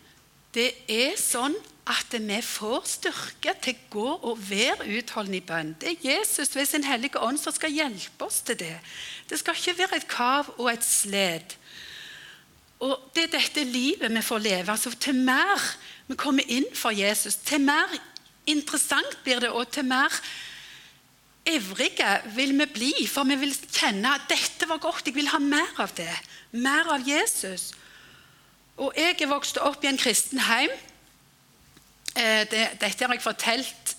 [0.56, 1.56] det er sånn
[1.90, 5.74] at vi får styrke til å gå og være utholdende i bønn.
[5.82, 8.78] Det er Jesus ved sin hellige ånd som skal hjelpe oss til det.
[9.28, 11.58] Det skal ikke være et kav og et sled.
[12.82, 14.72] Og Det er dette livet vi får leve.
[14.72, 15.60] altså Til mer
[16.08, 17.92] vi kommer inn for Jesus, til mer
[18.50, 20.12] interessant blir det, og til mer
[21.46, 22.94] ivrige vil vi bli.
[23.08, 26.14] For vi vil kjenne at dette var godt, jeg vil ha mer av det.
[26.52, 27.72] Mer av Jesus.
[28.78, 30.74] Og jeg er vokst opp i en kristen heim.
[32.16, 33.96] Eh, dette har jeg fortalt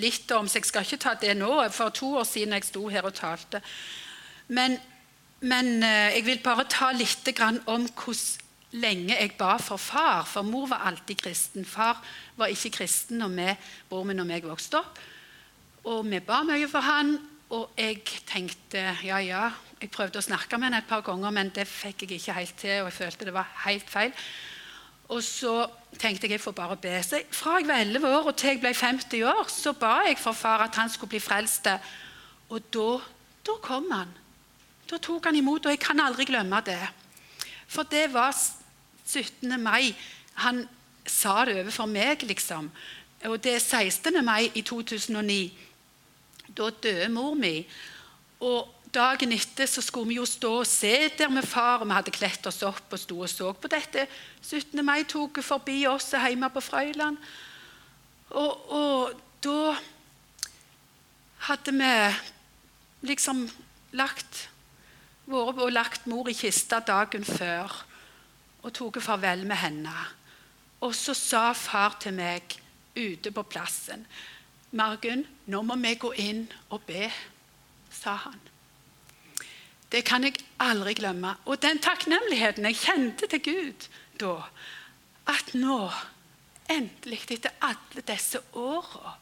[0.00, 1.50] litt om, så jeg skal ikke ta det nå.
[1.74, 3.60] For to år siden jeg sto her og talte.
[4.48, 4.78] Men
[5.44, 7.28] men eh, jeg vil bare ta litt
[7.66, 8.42] om hvordan
[8.80, 10.24] lenge jeg ba for far.
[10.26, 11.66] For mor var alltid kristen.
[11.68, 12.00] Far
[12.36, 13.50] var ikke kristen når vi,
[13.90, 14.98] bror min og meg vokste opp.
[15.84, 17.14] Og vi ba mye for han,
[17.54, 19.50] og jeg tenkte ja, ja.
[19.80, 22.58] Jeg prøvde å snakke med han et par ganger, men det fikk jeg ikke helt
[22.58, 22.80] til.
[22.80, 24.14] og jeg følte det var helt feil.
[25.12, 25.66] Og så
[26.00, 26.96] tenkte jeg jeg får bare be.
[27.04, 30.18] Så fra jeg var 11 år og til jeg ble 50 år, så ba jeg
[30.18, 31.68] for far at han skulle bli frelst.
[32.48, 32.90] Og da,
[33.44, 34.23] da kom han.
[34.90, 36.80] Da tok han imot, og jeg kan aldri glemme det.
[37.66, 38.34] For det var
[39.06, 39.60] 17.
[39.60, 39.94] mai.
[40.44, 40.64] Han
[41.06, 42.70] sa det overfor meg, liksom.
[43.24, 44.24] Og det er 16.
[44.24, 45.52] mai i 2009.
[46.56, 47.64] Da døde mor mi.
[48.40, 51.96] Og dagen etter så skulle vi jo stå og se der med far, og vi
[51.96, 54.06] hadde kledd oss opp og sto og så på dette
[54.42, 54.84] 17.
[54.84, 57.18] mai-toget forbi oss hjemme på Frøyland.
[58.30, 59.74] Og, og, da
[61.50, 63.44] hadde vi liksom
[63.92, 64.48] lagt
[65.26, 67.72] vært og lagt mor i kista dagen før
[68.64, 69.94] og tatt farvel med henne.
[70.84, 72.56] Og så sa far til meg
[72.96, 74.06] ute på plassen
[74.74, 77.06] Margunn, nå må vi gå inn og be,
[77.94, 78.40] sa han.
[79.92, 81.36] Det kan jeg aldri glemme.
[81.46, 83.86] Og den takknemligheten jeg kjente til Gud
[84.18, 84.32] da,
[85.30, 85.78] at nå,
[86.66, 89.14] endelig, etter alle disse åra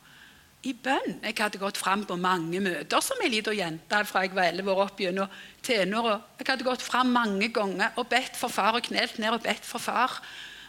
[0.63, 4.35] i bønn Jeg hadde gått fram på mange møter som ei lita jente fra jeg
[4.37, 6.21] var 11 år opp gjennom tenåra.
[6.39, 9.67] Jeg hadde gått fram mange ganger og bedt for far og knelt ned og bedt
[9.67, 10.21] for far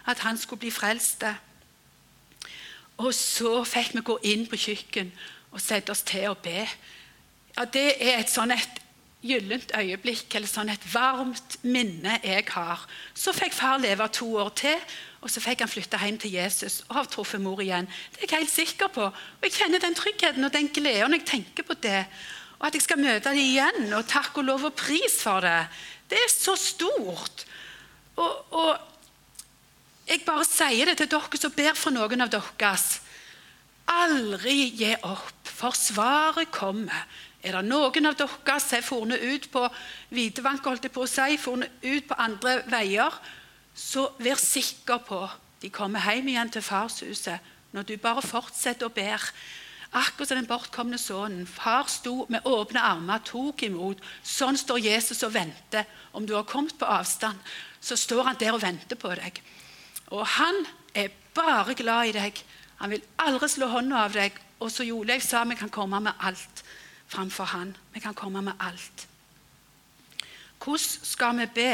[0.10, 1.25] at han skulle bli frelst.
[2.97, 5.13] Og så fikk vi gå inn på kjøkken
[5.53, 6.65] og sette oss til å be.
[7.53, 8.82] Ja, Det er et sånn et
[9.23, 12.82] gyllent øyeblikk eller sånn et varmt minne jeg har.
[13.13, 14.79] Så fikk far leve to år til,
[15.23, 17.88] og så fikk han flytte hjem til Jesus og har truffet mor igjen.
[18.12, 19.07] Det er jeg helt sikker på.
[19.07, 22.01] Og Jeg kjenner den tryggheten og den gleden når jeg tenker på det.
[22.59, 25.67] Og at jeg skal møte dem igjen, og takk og lov og pris for det.
[26.12, 27.45] Det er så stort.
[28.19, 28.71] Og, og
[30.07, 32.88] jeg bare sier det til dere som ber for noen av deres.
[33.91, 37.07] Aldri gi opp, for svaret kommer.
[37.43, 39.63] Er det noen av dere som har funnet ut på
[40.15, 43.23] hvitevank, holdt jeg på å si, funnet ut på andre veier,
[43.75, 45.23] så vær sikker på
[45.63, 49.23] de kommer hjem igjen til farshuset når du bare fortsetter å ber.
[49.95, 51.45] Akkurat som den bortkomne sønnen.
[51.47, 54.01] Far sto med åpne armer, tok imot.
[54.27, 55.88] Sånn står Jesus og venter.
[56.12, 57.39] Om du har kommet på avstand,
[57.79, 59.39] så står han der og venter på deg.
[60.12, 62.43] Og han er bare glad i deg.
[62.83, 64.36] Han vil aldri slå hånda av deg.
[64.59, 66.63] Og så Joleif sa vi kan komme med alt
[67.07, 67.71] framfor han.
[67.93, 69.07] Vi kan komme med alt.
[70.59, 71.71] Hvordan skal vi be?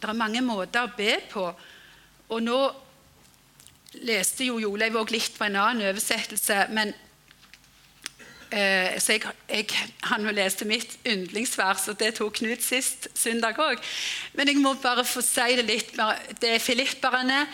[0.00, 1.46] Det er mange måter å be på.
[2.28, 2.60] Og nå
[4.04, 6.92] leste jo Joleiv òg litt på en annen oversettelse, men
[8.50, 9.70] eh, så jeg, jeg,
[10.10, 13.80] Han leste mitt yndlingsvers, og det tok Knut sist søndag òg.
[14.36, 15.96] Men jeg må bare få si det litt.
[15.96, 16.20] mer.
[16.40, 17.46] Det er Filipperne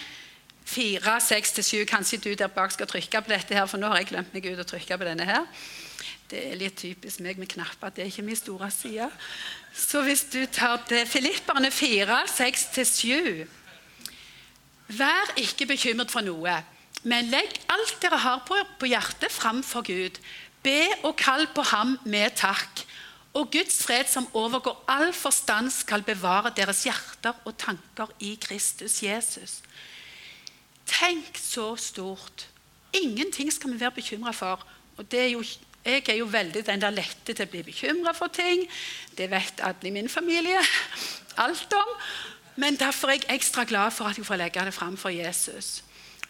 [0.64, 1.85] 4, 6-7.
[1.88, 4.50] Kanskje du der bak skal trykke på dette, her, for nå har jeg glemt meg
[4.50, 5.46] ut å trykke på denne her.
[6.33, 7.90] Det er litt typisk meg med knapper.
[7.92, 9.05] Det er ikke min store side.
[9.77, 13.42] Så hvis du tar til Filipperne 4, 6-7
[14.92, 16.55] Vær ikke bekymret for noe,
[17.09, 20.18] men legg alt dere har på, på hjertet, fram for Gud.
[20.64, 22.83] Be og kall på ham med takk.
[23.37, 29.01] Og Guds fred, som overgår all forstand, skal bevare deres hjerter og tanker i Kristus
[29.05, 29.61] Jesus.
[30.88, 32.49] Tenk så stort.
[32.92, 34.64] Ingenting skal vi være bekymra for.
[34.97, 35.45] Og det er jo
[35.85, 38.62] jeg er jo veldig den der lette til å bli bekymra for ting.
[39.18, 40.61] Det vet alle i min familie
[41.45, 41.97] alt om.
[42.62, 45.83] Men derfor er jeg ekstra glad for at jeg får legge det fram for Jesus.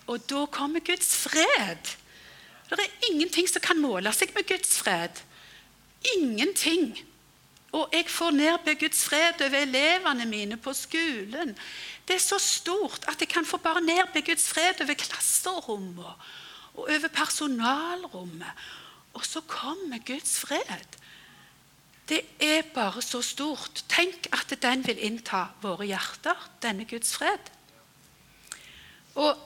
[0.06, 1.94] Og da kommer Guds fred.
[2.70, 5.20] Det er ingenting som kan måle seg med Guds fred.
[6.16, 6.94] Ingenting.
[7.72, 11.52] Og jeg får nedbe Guds fred over elevene mine på skolen.
[12.08, 16.30] Det er så stort at jeg kan få bare nedbe Guds fred over klasserommet
[16.72, 18.64] og over personalrommet
[19.14, 20.98] og så kommer Guds fred.
[22.08, 23.84] Det er bare så stort.
[23.88, 27.50] Tenk at den vil innta våre hjerter, denne Guds fred.
[29.14, 29.38] Og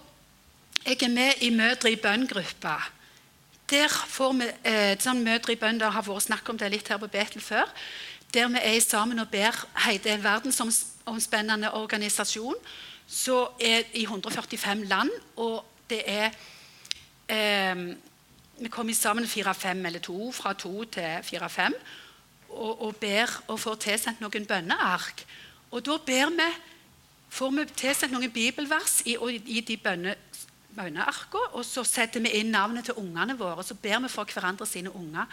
[0.87, 2.77] jeg er med i Mødre i bønn-gruppa.
[3.71, 6.89] Der får vi eh, sånn Mødre i bønn Det har vært snakk om det litt
[6.89, 7.71] her på Betel før.
[8.35, 9.59] Der vi er sammen og ber.
[9.83, 12.55] Hei, det er en verdensomspennende organisasjon.
[13.07, 16.31] Så er i 145 land, og det er
[17.31, 17.95] eh,
[18.59, 21.75] vi kommer sammen fire-fem eller to, fra to til fire-fem,
[22.49, 25.25] og, og, ber og får tilsendt noen bønneark.
[25.71, 26.49] Og da ber vi,
[27.29, 30.17] får vi tilsendt noen bibelvers i, i de bønne,
[30.77, 33.65] bønnearkene, og så setter vi inn navnet til ungene våre.
[33.65, 35.29] Så ber vi for hverandre sine unger.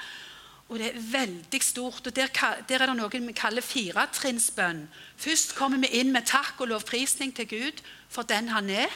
[0.70, 2.08] Og det er veldig stort.
[2.08, 2.28] og Der,
[2.68, 4.88] der er det noe vi kaller firetrinnsbønn.
[5.18, 8.92] Først kommer vi inn med takk og lovprisning til Gud for den han er.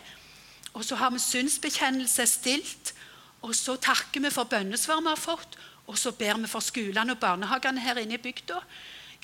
[0.73, 2.93] Og så har vi synsbekjennelse stilt.
[3.45, 7.13] Og så takker vi for bønnesvar vi har fått, og så ber vi for skolene
[7.15, 8.59] og barnehagene her inne i bygda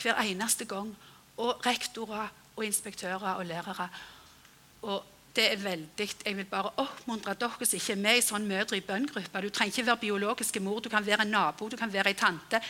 [0.01, 0.93] hver eneste gang.
[1.37, 3.89] Og rektorer og inspektører og lærere.
[4.83, 5.03] Og
[5.35, 8.77] det er veldig, Jeg vil bare oppmuntre dere som ikke er med i sånn mødre
[8.77, 9.41] i bønngruppe.
[9.41, 12.15] Du trenger ikke være biologiske mor, du kan være en nabo, du kan være en
[12.15, 12.61] tante.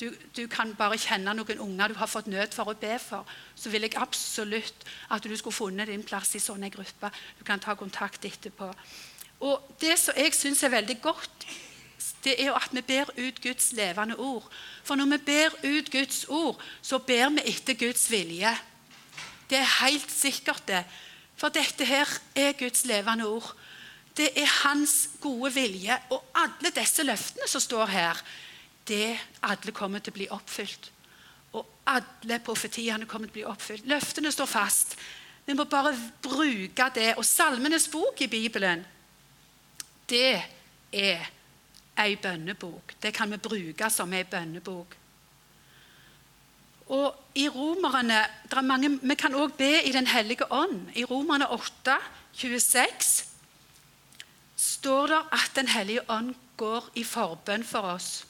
[0.00, 3.24] Du, du, kan bare kjenne noen unger du har fått nød for å be for.
[3.56, 7.10] Så vil jeg absolutt at du skulle funnet din plass i sånne grupper.
[7.38, 8.68] Du kan ta kontakt etterpå.
[9.40, 11.46] Og Det som jeg syns er veldig godt,
[12.24, 14.44] det er jo at vi ber ut Guds levende ord.
[14.84, 18.52] For når vi ber ut Guds ord, så ber vi etter Guds vilje.
[19.50, 20.84] Det er helt sikkert, det.
[21.36, 23.54] For dette her er Guds levende ord.
[24.16, 25.96] Det er hans gode vilje.
[26.10, 28.22] Og alle disse løftene som står her,
[28.88, 30.90] det alle kommer til å bli oppfylt.
[31.56, 33.88] Og alle profetiene kommer til å bli oppfylt.
[33.88, 34.96] Løftene står fast.
[35.46, 37.14] Vi må bare bruke det.
[37.16, 38.84] Og Salmenes bok i Bibelen,
[40.10, 40.42] det
[40.92, 41.28] er
[42.00, 42.94] ei bønnebok.
[43.02, 44.96] Det kan vi bruke som ei bønnebok.
[46.90, 48.24] Og i romerne,
[48.62, 50.90] mange, Vi kan òg be i Den hellige ånd.
[50.94, 51.98] I Romerne 8,
[52.32, 53.24] 26
[54.56, 58.26] står det at Den hellige ånd går i forbønn for oss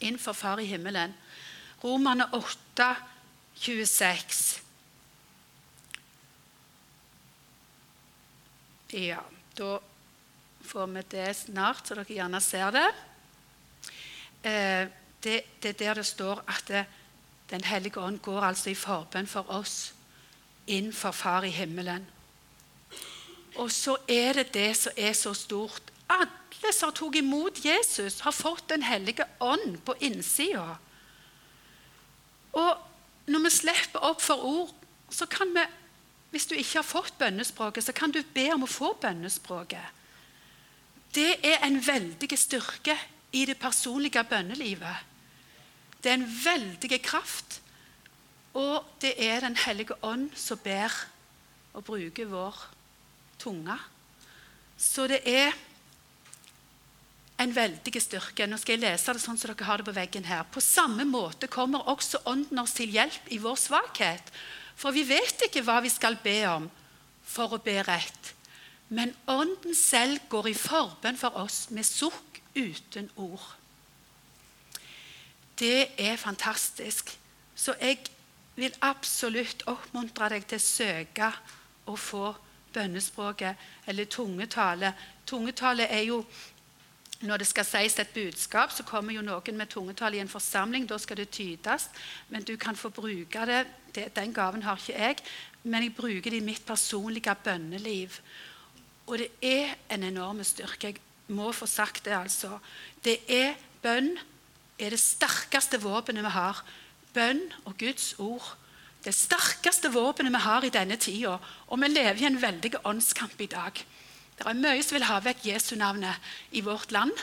[0.00, 1.14] innenfor Far i himmelen.
[1.84, 2.96] Romerne 8,
[3.54, 4.62] 26.
[8.92, 9.18] Ja,
[9.58, 9.78] da
[10.68, 12.88] får vi det snart, så dere gjerne ser det.
[14.44, 14.88] Eh,
[15.24, 16.84] det, det er der det står at det,
[17.50, 19.94] den hellige ånd går altså i forbønn for oss
[20.68, 22.04] innenfor Far i himmelen.
[23.56, 25.82] Og så er det det som er så stort.
[26.12, 30.76] Alle som tok imot Jesus, har fått Den hellige ånd på innsida.
[32.52, 32.76] Og
[33.26, 34.74] når vi slipper opp for ord,
[35.10, 35.66] så kan vi
[36.30, 39.97] Hvis du ikke har fått bønnespråket, så kan du be om å få bønnespråket.
[41.18, 42.94] Det er en veldig styrke
[43.34, 45.06] i det personlige bønnelivet.
[45.98, 47.60] Det er en veldig kraft.
[48.54, 50.94] Og det er Den hellige ånd som ber
[51.74, 52.54] og bruker vår
[53.38, 53.74] tunge.
[54.76, 55.52] Så det er
[57.38, 58.46] en veldig styrke.
[58.46, 60.46] Nå skal jeg lese det sånn som dere har det på veggen her.
[60.46, 64.32] På samme måte kommer også Ånden oss til hjelp i vår svakhet.
[64.78, 66.70] For vi vet ikke hva vi skal be om
[67.26, 68.37] for å be rett.
[68.88, 73.44] Men Ånden selv går i forbønn for oss med sukk uten ord.
[75.58, 77.18] Det er fantastisk.
[77.54, 77.98] Så jeg
[78.56, 81.32] vil absolutt oppmuntre deg til å søke
[81.88, 82.30] å få
[82.72, 84.92] bønnespråket eller tungetale.
[85.26, 86.22] Tungetale er jo
[87.18, 90.86] når det skal sies et budskap, så kommer jo noen med tungetale i en forsamling.
[90.86, 91.88] Da skal det tydes.
[92.30, 93.64] Men du kan få bruke det.
[94.14, 95.24] Den gaven har ikke jeg.
[95.64, 98.20] Men jeg bruker det i mitt personlige bønneliv.
[99.08, 100.92] Og det er en enorm styrke.
[100.92, 101.00] Jeg
[101.32, 102.58] må få sagt det, altså.
[103.04, 104.12] Det er bønn
[104.78, 106.62] er det sterkeste våpenet vi har.
[107.14, 108.54] Bønn og Guds ord.
[109.02, 111.38] Det sterkeste våpenet vi har i denne tida.
[111.68, 113.82] Og vi lever i en veldig åndskamp i dag.
[114.38, 117.14] Det er mye som vil ha vekk Jesu-navnet i vårt land.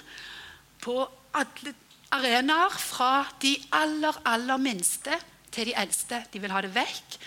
[0.83, 1.75] På alle
[2.15, 5.15] arenaer, fra de aller, aller minste
[5.51, 6.25] til de eldste.
[6.33, 7.19] De vil ha det vekk.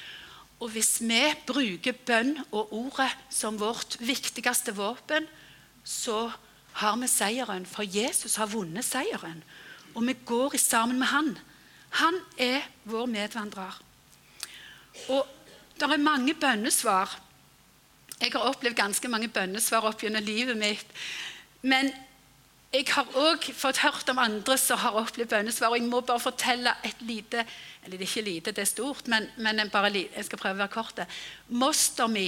[0.58, 5.28] Og hvis vi bruker bønn og ordet som vårt viktigste våpen,
[5.84, 6.28] så
[6.82, 7.66] har vi seieren.
[7.66, 9.42] For Jesus har vunnet seieren
[9.98, 11.38] og vi går sammen med han.
[11.90, 13.80] Han er vår medvandrer.
[15.08, 15.26] Og
[15.74, 17.18] det er mange bønnesvar.
[18.20, 20.86] Jeg har opplevd ganske mange bønnesvar opp gjennom livet mitt.
[21.62, 21.90] Men
[22.68, 25.72] jeg har òg fått hørt om andre som har opplevd bønnesvar.
[25.72, 27.44] og Jeg må bare fortelle et lite
[27.84, 30.74] Eller er ikke lite, det er stort, men, men bare, jeg skal prøve å være
[30.74, 30.98] kort.
[31.48, 32.26] Moster mi,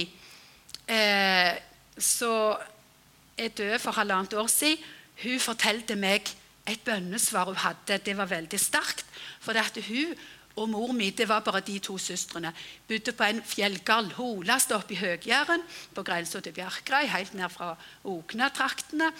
[0.87, 1.53] eh,
[1.97, 2.57] som
[3.37, 4.81] er død for halvannet år siden,
[5.21, 6.25] hun fortalte meg
[6.65, 7.99] et bønnesvar hun hadde.
[8.01, 9.05] Det var veldig sterkt.
[9.39, 10.15] For hun
[10.55, 12.53] og mor mi det var bare de to søstrene.
[12.87, 15.61] Bodde på en fjellgard holast oppe i Høg-Jæren,
[15.93, 19.11] på grensa til Bjerkreim, helt ned fra Okna-traktene.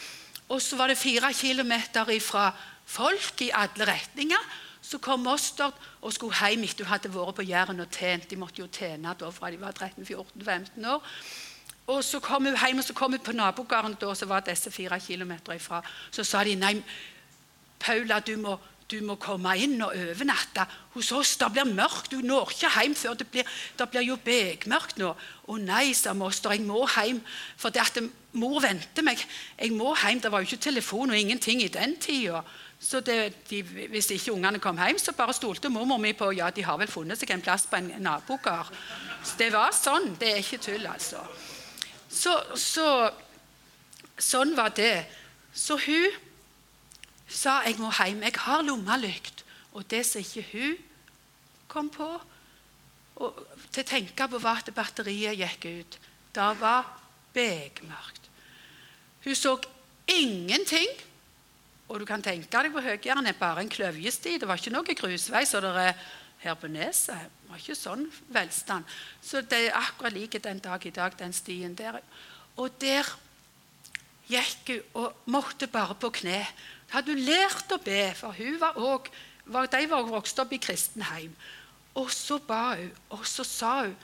[0.51, 2.49] Og så var det fire kilometer ifra
[2.85, 4.49] folk i alle retninger.
[4.81, 8.27] Så kom Mostert og skulle hjem etter hun hadde vært på Jæren og tjent.
[8.29, 11.05] De måtte jo tjene da fra de var 13-14-15 år.
[11.91, 14.71] Og Så kom hun hjem og så kom hun på nabogården, da, så var disse
[14.71, 15.81] fire kilometer ifra.
[16.11, 16.75] Så sa de nei,
[17.79, 18.57] Paula, du må,
[18.91, 21.37] du må komme inn og overnatte hos oss.
[21.37, 22.11] Det blir mørkt.
[22.11, 25.13] Du når ikke hjem før det blir, det blir jo begmørkt nå.
[25.47, 27.21] Å nei, sa moster, jeg må hjem.
[27.57, 28.01] For det at
[28.37, 29.21] mor venter meg.
[29.59, 30.21] Jeg må hjem.
[30.23, 32.43] Det var jo ikke telefon og ingenting i den tida.
[32.81, 33.17] Så det,
[33.49, 33.61] de,
[33.93, 36.89] hvis ikke ungene kom hjem, så bare stolte mormor mi på ja, de har vel
[36.89, 38.71] funnet seg en plass på en nabogård.
[39.37, 40.15] Det var sånn.
[40.19, 41.21] Det er ikke tull, altså.
[42.09, 42.87] Så, så,
[44.17, 45.05] sånn var det.
[45.53, 46.09] Så hun
[47.29, 48.25] sa jeg må hjem.
[48.25, 49.45] Jeg har lommelykt.
[49.77, 50.75] Og det som ikke hun
[51.71, 52.09] kom på
[53.21, 53.37] og
[53.71, 55.97] til å tenke på, var at batteriet gikk ut.
[56.33, 56.87] Det var
[57.35, 58.20] bekmørkt.
[59.23, 59.55] Hun så
[60.09, 60.89] ingenting.
[61.91, 64.37] Og du kan tenke deg på Høgjæren er bare en kløvjesti.
[64.39, 65.97] Det var ikke noe grusvei så det er
[66.41, 67.27] her på neset.
[67.41, 68.87] Det var ikke sånn velstand.
[69.21, 71.99] Så det er akkurat like den dag i dag, den stien der.
[72.57, 73.07] Og der
[74.31, 76.45] gikk hun og måtte bare på kne.
[76.87, 79.11] Da Hadde hun lært å be, for hun var også,
[79.45, 81.35] de var vokst opp i kristenheim.
[81.99, 83.95] Og så ba hun, og så sa hun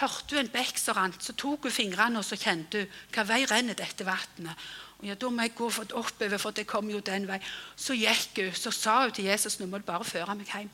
[0.00, 3.26] Hørte hun en bekk som rant, så tok hun fingrene og så kjente hun hva
[3.28, 4.70] vei renner dette vannet.
[5.04, 7.40] Ja, Da må jeg gå oppover, for det kom jo den vei.
[7.76, 10.70] Så gikk hun, så sa hun til Jesus nå må du bare føre meg hjem.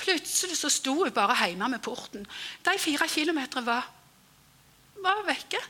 [0.00, 2.26] Plutselig så sto hun bare hjemme med porten.
[2.64, 3.86] De fire kilometerne var,
[5.04, 5.60] var vekke.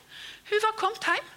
[0.50, 1.36] Hun var kommet hjem.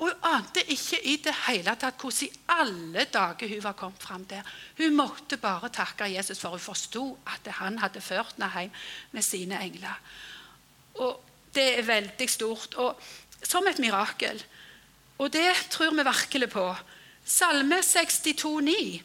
[0.00, 4.02] Og hun ante ikke i det hele tatt hvordan i alle dager hun var kommet
[4.02, 4.42] fram der.
[4.80, 8.76] Hun måtte bare takke Jesus, for hun forsto at han hadde ført henne hjem
[9.12, 10.00] med sine engler.
[10.94, 11.20] Og
[11.52, 12.96] Det er veldig stort, og
[13.44, 14.38] som et mirakel.
[15.18, 16.64] Og det tror vi virkelig på.
[17.24, 19.02] Salme 62,9.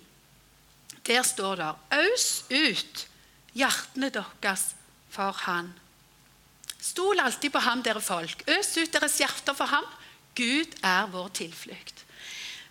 [1.07, 3.03] Der står det Øs ut
[3.53, 4.63] hjertene deres
[5.11, 5.73] for Han.
[6.79, 8.43] Stol alltid på ham, dere folk.
[8.47, 9.85] Øs ut deres hjerter for ham.
[10.38, 12.05] Gud er vår tilflukt.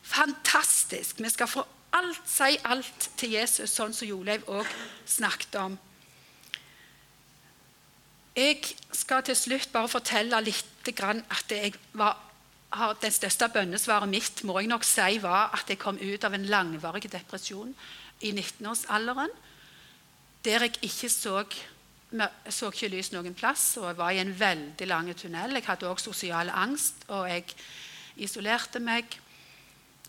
[0.03, 1.21] Fantastisk.
[1.21, 4.71] Vi skal få alt, si alt til Jesus, sånn som Joleiv òg
[5.09, 5.77] snakket om.
[8.37, 8.59] Jeg
[8.93, 11.53] skal til slutt bare fortelle litt at
[11.97, 12.19] var,
[13.01, 16.45] det største bønnesvaret mitt må jeg nok si, var at jeg kom ut av en
[16.45, 17.73] langvarig depresjon
[18.21, 19.33] i 19-årsalderen,
[20.45, 21.47] der jeg ikke så
[22.49, 25.57] så ikke lys noen plass, og jeg var i en veldig lang tunnel.
[25.57, 27.45] Jeg hadde også sosial angst, og jeg
[28.17, 29.17] isolerte meg.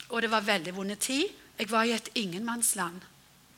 [0.09, 1.25] Og det var veldig vond tid.
[1.57, 3.01] Jeg var i et ingenmannsland.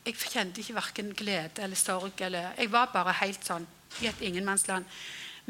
[0.06, 2.16] Jeg kjente ikke verken glede eller sorg.
[2.20, 3.68] Eller, jeg var bare helt sånn
[4.00, 4.86] i et ingenmannsland.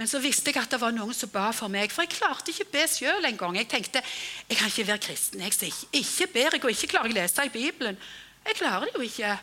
[0.01, 1.93] Men så visste jeg at det var noen som ba for meg.
[1.93, 3.59] For jeg klarte ikke å be sjøl engang.
[3.59, 5.43] Jeg tenkte jeg kan ikke være kristen.
[5.45, 7.99] Jeg ikke, ikke ber jeg og ikke klarer jeg å lese i Bibelen.
[8.47, 9.34] Jeg klarer det jo ikke.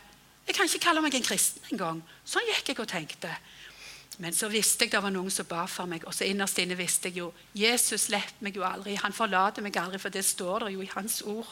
[0.47, 2.01] Jeg kan ikke kalle meg en kristen engang.
[2.25, 3.33] Sånn gikk jeg og tenkte.
[4.17, 6.77] Men så visste jeg det var noen som ba for meg, og så innerst inne
[6.79, 8.95] visste jeg jo Jesus slipper meg jo aldri.
[9.03, 11.51] Han forlater meg aldri, for det står der jo i hans ord.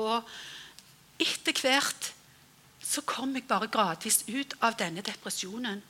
[0.00, 0.26] Og
[1.22, 2.10] etter hvert
[2.82, 5.84] så kom jeg bare gradvis ut av denne depresjonen.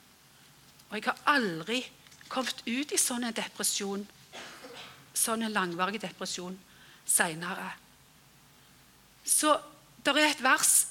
[0.91, 1.81] Og jeg har aldri
[2.29, 4.03] kommet ut i sånn en depresjon,
[5.15, 6.57] sånn en langvarig depresjon,
[7.07, 7.71] seinere.
[9.25, 9.55] Så
[10.05, 10.87] det er et vers,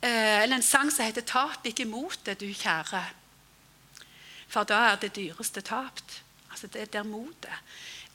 [0.00, 3.12] eh, eller en sang som heter 'Tap ikke motet, du kjære'.
[4.48, 6.22] For da er det dyreste tapt.
[6.50, 7.52] Altså det er der motet.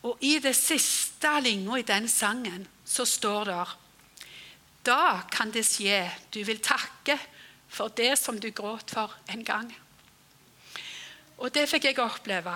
[0.04, 3.68] Og i det siste linja i den sangen så står det
[4.86, 7.20] Da kan det skje du vil takke
[7.70, 9.76] for det som du gråt for en gang.
[11.42, 12.54] Og det fikk jeg oppleve.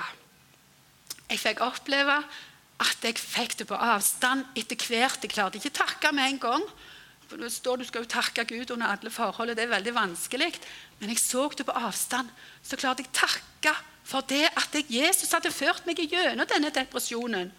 [1.26, 2.20] Jeg fikk oppleve
[2.86, 5.24] at jeg fikk det på avstand etter hvert.
[5.24, 6.68] Jeg klarte ikke takke med en gang.
[7.26, 9.96] For det står Du skal jo takke Gud under alle forhold, og det er veldig
[9.96, 10.52] vanskelig.
[11.00, 12.30] Men jeg så det på avstand.
[12.62, 13.74] Så klarte jeg takke
[14.06, 17.50] for det at Jesus hadde ført meg gjennom denne depresjonen.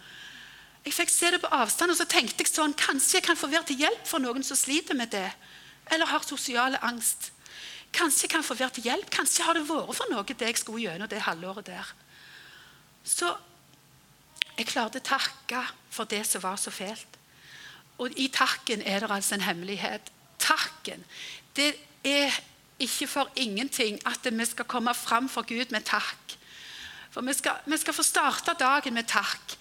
[0.85, 3.49] Jeg fikk se det på avstand, og så tenkte jeg sånn Kanskje jeg kan få
[3.51, 5.27] være til hjelp for noen som sliter med det,
[5.91, 7.33] eller har sosial angst.
[7.93, 9.09] Kanskje jeg kan få være til hjelp.
[9.13, 11.93] Kanskje har det vært for noe det jeg skulle gjennom det halvåret der.
[13.07, 13.31] Så
[14.57, 15.63] jeg klarte å takke
[15.93, 17.17] for det som var så fælt.
[17.97, 20.11] Og i takken er det altså en hemmelighet.
[20.39, 21.05] Takken.
[21.55, 21.73] Det
[22.05, 22.33] er
[22.79, 26.37] ikke for ingenting at vi skal komme fram for Gud med takk.
[27.11, 29.57] For vi skal, vi skal få starte dagen med takk.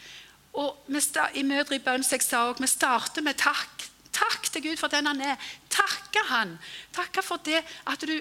[0.57, 1.01] Og vi
[1.35, 3.89] I Mødre i bønn jeg sa også, vi starter med takk.
[4.17, 5.37] Takk til Gud for den han er.
[5.73, 6.57] Takke han.
[6.97, 8.17] Takke for det at du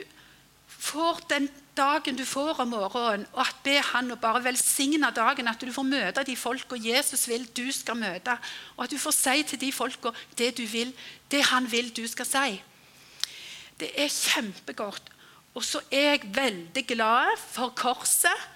[0.67, 5.47] får den dagen du får om morgenen, og at be han å bare velsigne dagen,
[5.47, 8.35] at du får møte de folka Jesus vil du skal møte,
[8.75, 10.93] og at du får si til de folka det du vil,
[11.31, 12.61] det han vil du skal si.
[13.79, 15.11] Det er kjempegodt.
[15.55, 18.47] Og så er jeg veldig glad for korset.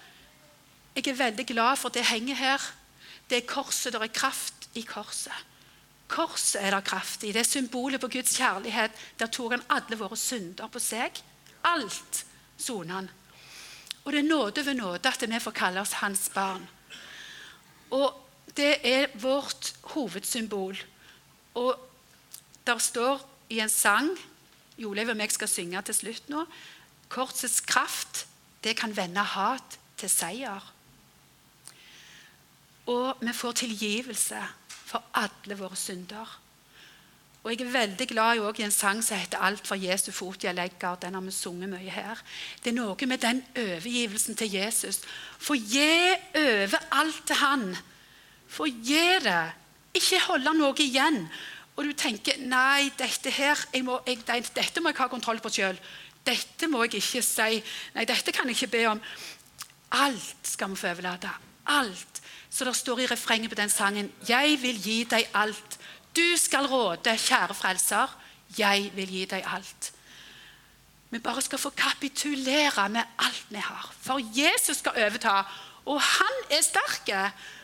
[0.95, 2.71] Jeg er veldig glad for det henger her.
[3.29, 3.93] Det er korset.
[3.93, 5.35] Det er kraft i korset.
[6.09, 7.31] Korset er det kraft i.
[7.31, 8.95] Det er symbolet på Guds kjærlighet.
[9.19, 11.21] Der tok han alle våre synder på seg.
[11.69, 12.23] Alt
[12.57, 13.09] soner han.
[14.03, 16.65] Og det er nåde ved nåde at vi får kalle oss hans barn.
[17.93, 18.15] Og
[18.57, 20.77] det er vårt hovedsymbol.
[21.53, 21.75] Og
[22.65, 24.09] der står i en sang
[24.79, 26.45] Joleiv og meg skal synge til slutt nå
[27.09, 28.27] Korsets kraft,
[28.63, 30.61] det kan vende hat til seier.
[32.85, 34.41] Og vi får tilgivelse
[34.89, 36.39] for alle våre synder.
[37.43, 40.55] Og jeg er veldig glad i en sang som heter 'Alt for Jesu fot jeg
[40.55, 40.99] legger'.
[41.01, 42.15] Den har vi sunget mye her.
[42.63, 45.01] Det er noe med den overgivelsen til Jesus.
[45.37, 47.77] Få gi over alt til Han.
[48.47, 49.51] Få gi det.
[49.93, 51.29] Ikke holde noe igjen.
[51.75, 54.17] Og du tenker 'Nei, dette her, må, jeg,
[54.55, 55.79] dette må jeg ha kontroll på sjøl'.
[56.25, 57.63] Dette må jeg ikke si.
[57.95, 59.01] Nei, dette kan jeg ikke be om.
[59.91, 61.29] Alt skal vi få overlate.
[61.65, 62.21] Alt.
[62.49, 65.77] Så det står i refrenget på den sangen 'Jeg vil gi deg alt'.
[66.15, 68.07] Du skal råde, kjære frelser.
[68.57, 69.91] Jeg vil gi deg alt.
[71.09, 73.93] Vi bare skal få kapitulere med alt vi har.
[74.01, 75.43] For Jesus skal overta,
[75.85, 77.09] og han er sterk.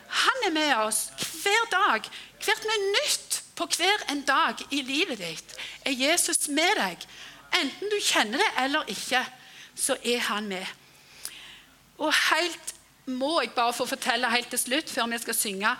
[0.08, 2.00] Han er med oss hver dag,
[2.44, 5.54] hvert minutt på hver en dag i livet ditt.
[5.84, 7.06] Er Jesus med deg?
[7.54, 9.22] Enten du kjenner det eller ikke,
[9.74, 10.66] så er han med.
[11.98, 12.75] Og helt
[13.06, 15.74] må jeg bare få fortelle helt til slutt, før vi skal synge,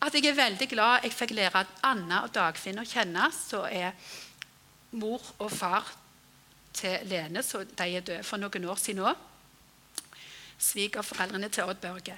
[0.00, 3.66] at jeg er veldig glad jeg fikk lære at Anna og Dagfinn å kjenne, som
[3.68, 3.92] er
[4.96, 5.90] mor og far
[6.74, 9.26] til Lene, så de er døde for noen år siden òg.
[10.60, 12.16] Svigerforeldrene til Odd Børge.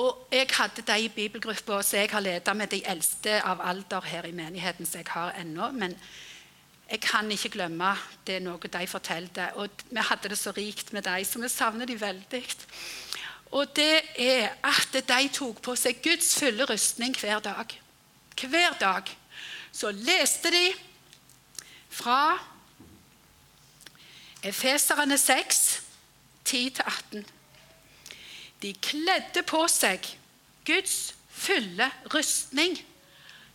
[0.00, 4.06] Og jeg hadde de i bibelgruppa, så jeg har ledet med de eldste av alder
[4.08, 5.68] her i menigheten som jeg har ennå.
[5.76, 5.96] Men
[6.88, 7.92] jeg kan ikke glemme
[8.26, 9.50] det noe de fortalte.
[9.60, 12.42] Og vi hadde det så rikt med dem, så vi savner de veldig.
[13.52, 17.74] Og det er at de tok på seg Guds fulle rustning hver dag.
[18.40, 19.10] Hver dag.
[19.72, 20.72] Så leste de
[21.92, 22.38] fra
[24.42, 25.82] Efeserne 6,
[26.48, 27.22] 10-18.
[28.62, 30.06] De kledde på seg
[30.66, 32.78] Guds fulle rustning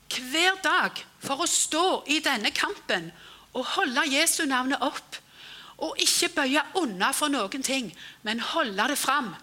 [0.08, 3.10] hver dag for å stå i denne kampen
[3.58, 5.18] og holde Jesu navnet opp.
[5.84, 7.92] Og ikke bøye unna for noen ting,
[8.26, 9.34] men holde det fram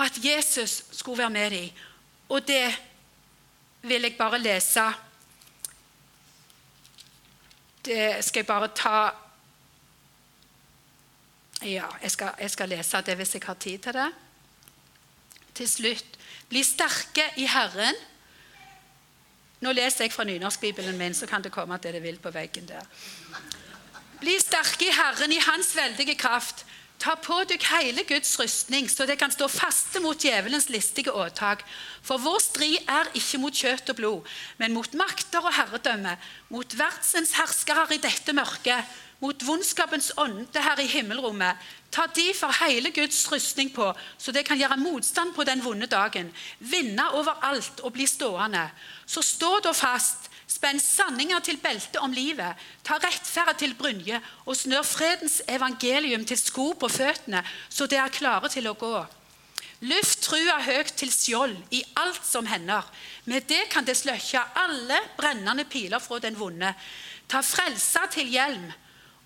[0.00, 1.70] og at Jesus skulle være med dem.
[2.28, 2.78] Og det
[3.82, 4.92] vil jeg bare lese
[7.84, 9.10] Det skal jeg bare ta
[11.62, 14.12] Ja, jeg skal, jeg skal lese det hvis jeg har tid til det.
[15.54, 17.94] Til slutt Bli sterke i Herren.
[19.60, 22.30] Nå leser jeg fra nynorskbibelen min, så kan det komme at det er vilt på
[22.30, 22.82] veggen der.
[24.20, 26.66] Bli sterke i Herren, i Hans veldige kraft.
[27.00, 31.62] Ta på deg hele Guds rustning, så det kan stå faste mot djevelens listige åtak.
[32.04, 36.18] For vår strid er ikke mot kjøtt og blod, men mot makter og herredømme,
[36.52, 41.56] mot verdsens herskere i dette mørket, mot vondskapens ånde her i himmelrommet.
[41.92, 46.28] Ta derfor hele Guds rustning på, så det kan gjøre motstand på den vonde dagen.
[46.60, 48.68] Vinne over alt og bli stående.
[49.06, 52.58] Så stå da fast Spenn sanninger til beltet om livet.
[52.82, 58.10] Ta rettferd til brynje og snør fredens evangelium til sko på føttene, så de er
[58.14, 58.96] klare til å gå.
[59.86, 62.84] Luft trua høyt til skjold i alt som hender.
[63.30, 66.74] Med det kan det sløkke alle brennende piler fra den vonde.
[67.30, 68.66] Ta frelsa til hjelm,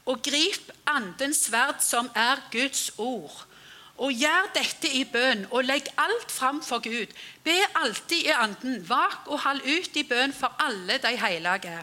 [0.04, 3.46] og grip andens sverd, som er Guds ord.
[3.98, 7.12] Og gjør dette i bønn, og legg alt fram for Gud.
[7.44, 8.88] Be alltid i anden.
[8.88, 11.76] Vak og hold ut i bønn for alle de hellige.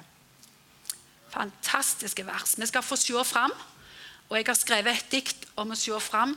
[1.31, 2.57] Fantastiske vers.
[2.59, 3.53] Vi skal få se fram.
[4.29, 6.35] Og jeg har skrevet et dikt om å se fram.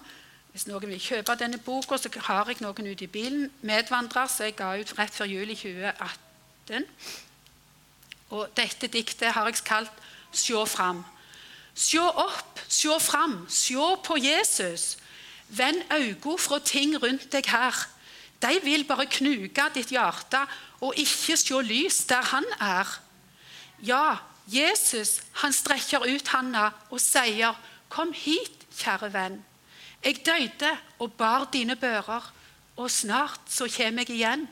[0.55, 3.51] Hvis noen vil kjøpe denne boka, så har jeg noen ute i bilen.
[3.63, 6.87] Medvandrer som jeg ga ut rett før jul i 2018.
[8.31, 9.91] Og dette diktet har jeg kalt
[10.33, 11.05] 'Se fram'.
[11.75, 14.97] Se opp, se fram, se på Jesus.
[15.49, 17.89] Vend øynene fra ting rundt deg her.
[18.43, 20.45] De vil bare knuke ditt hjerte
[20.81, 22.89] og ikke se lys der han er.
[23.85, 24.17] Ja,
[24.47, 27.55] Jesus han strekker ut handa og sier,
[27.89, 29.45] 'Kom hit, kjære venn.
[30.05, 32.33] Jeg døde og bar dine bører,
[32.77, 34.49] og snart så kommer jeg igjen.'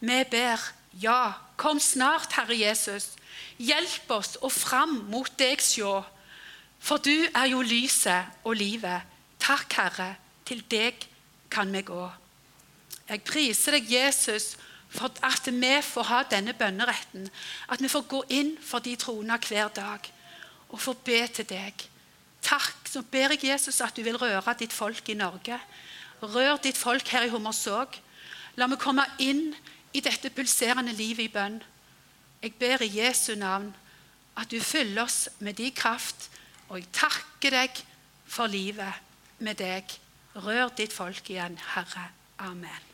[0.00, 3.10] Vi ber, 'Ja, kom snart, Herre Jesus.
[3.58, 6.04] Hjelp oss og fram mot deg sjå.'
[6.78, 9.04] For du er jo lyset og livet.
[9.42, 10.14] Takk, Herre,
[10.46, 11.04] til deg
[11.50, 12.06] kan vi gå.
[13.08, 14.56] Jeg priser deg, Jesus,
[14.88, 17.28] for at vi får ha denne bønneretten.
[17.68, 20.12] At vi får gå inn for de troende hver dag
[20.68, 21.88] og få be til deg.
[22.42, 22.76] Takk.
[22.88, 25.58] Så ber jeg Jesus at du vil røre ditt folk i Norge.
[26.22, 27.98] Rør ditt folk her i Hummersåk.
[28.56, 29.52] La meg komme inn
[29.92, 31.60] i dette pulserende livet i bønn.
[32.42, 33.70] Jeg ber i Jesu navn
[34.38, 36.30] at du fyller oss med din kraft,
[36.68, 37.80] og jeg takker deg
[38.28, 39.00] for livet
[39.44, 39.98] med deg.
[40.38, 42.10] Rør ditt folk igjen, Herre.
[42.44, 42.87] Amen.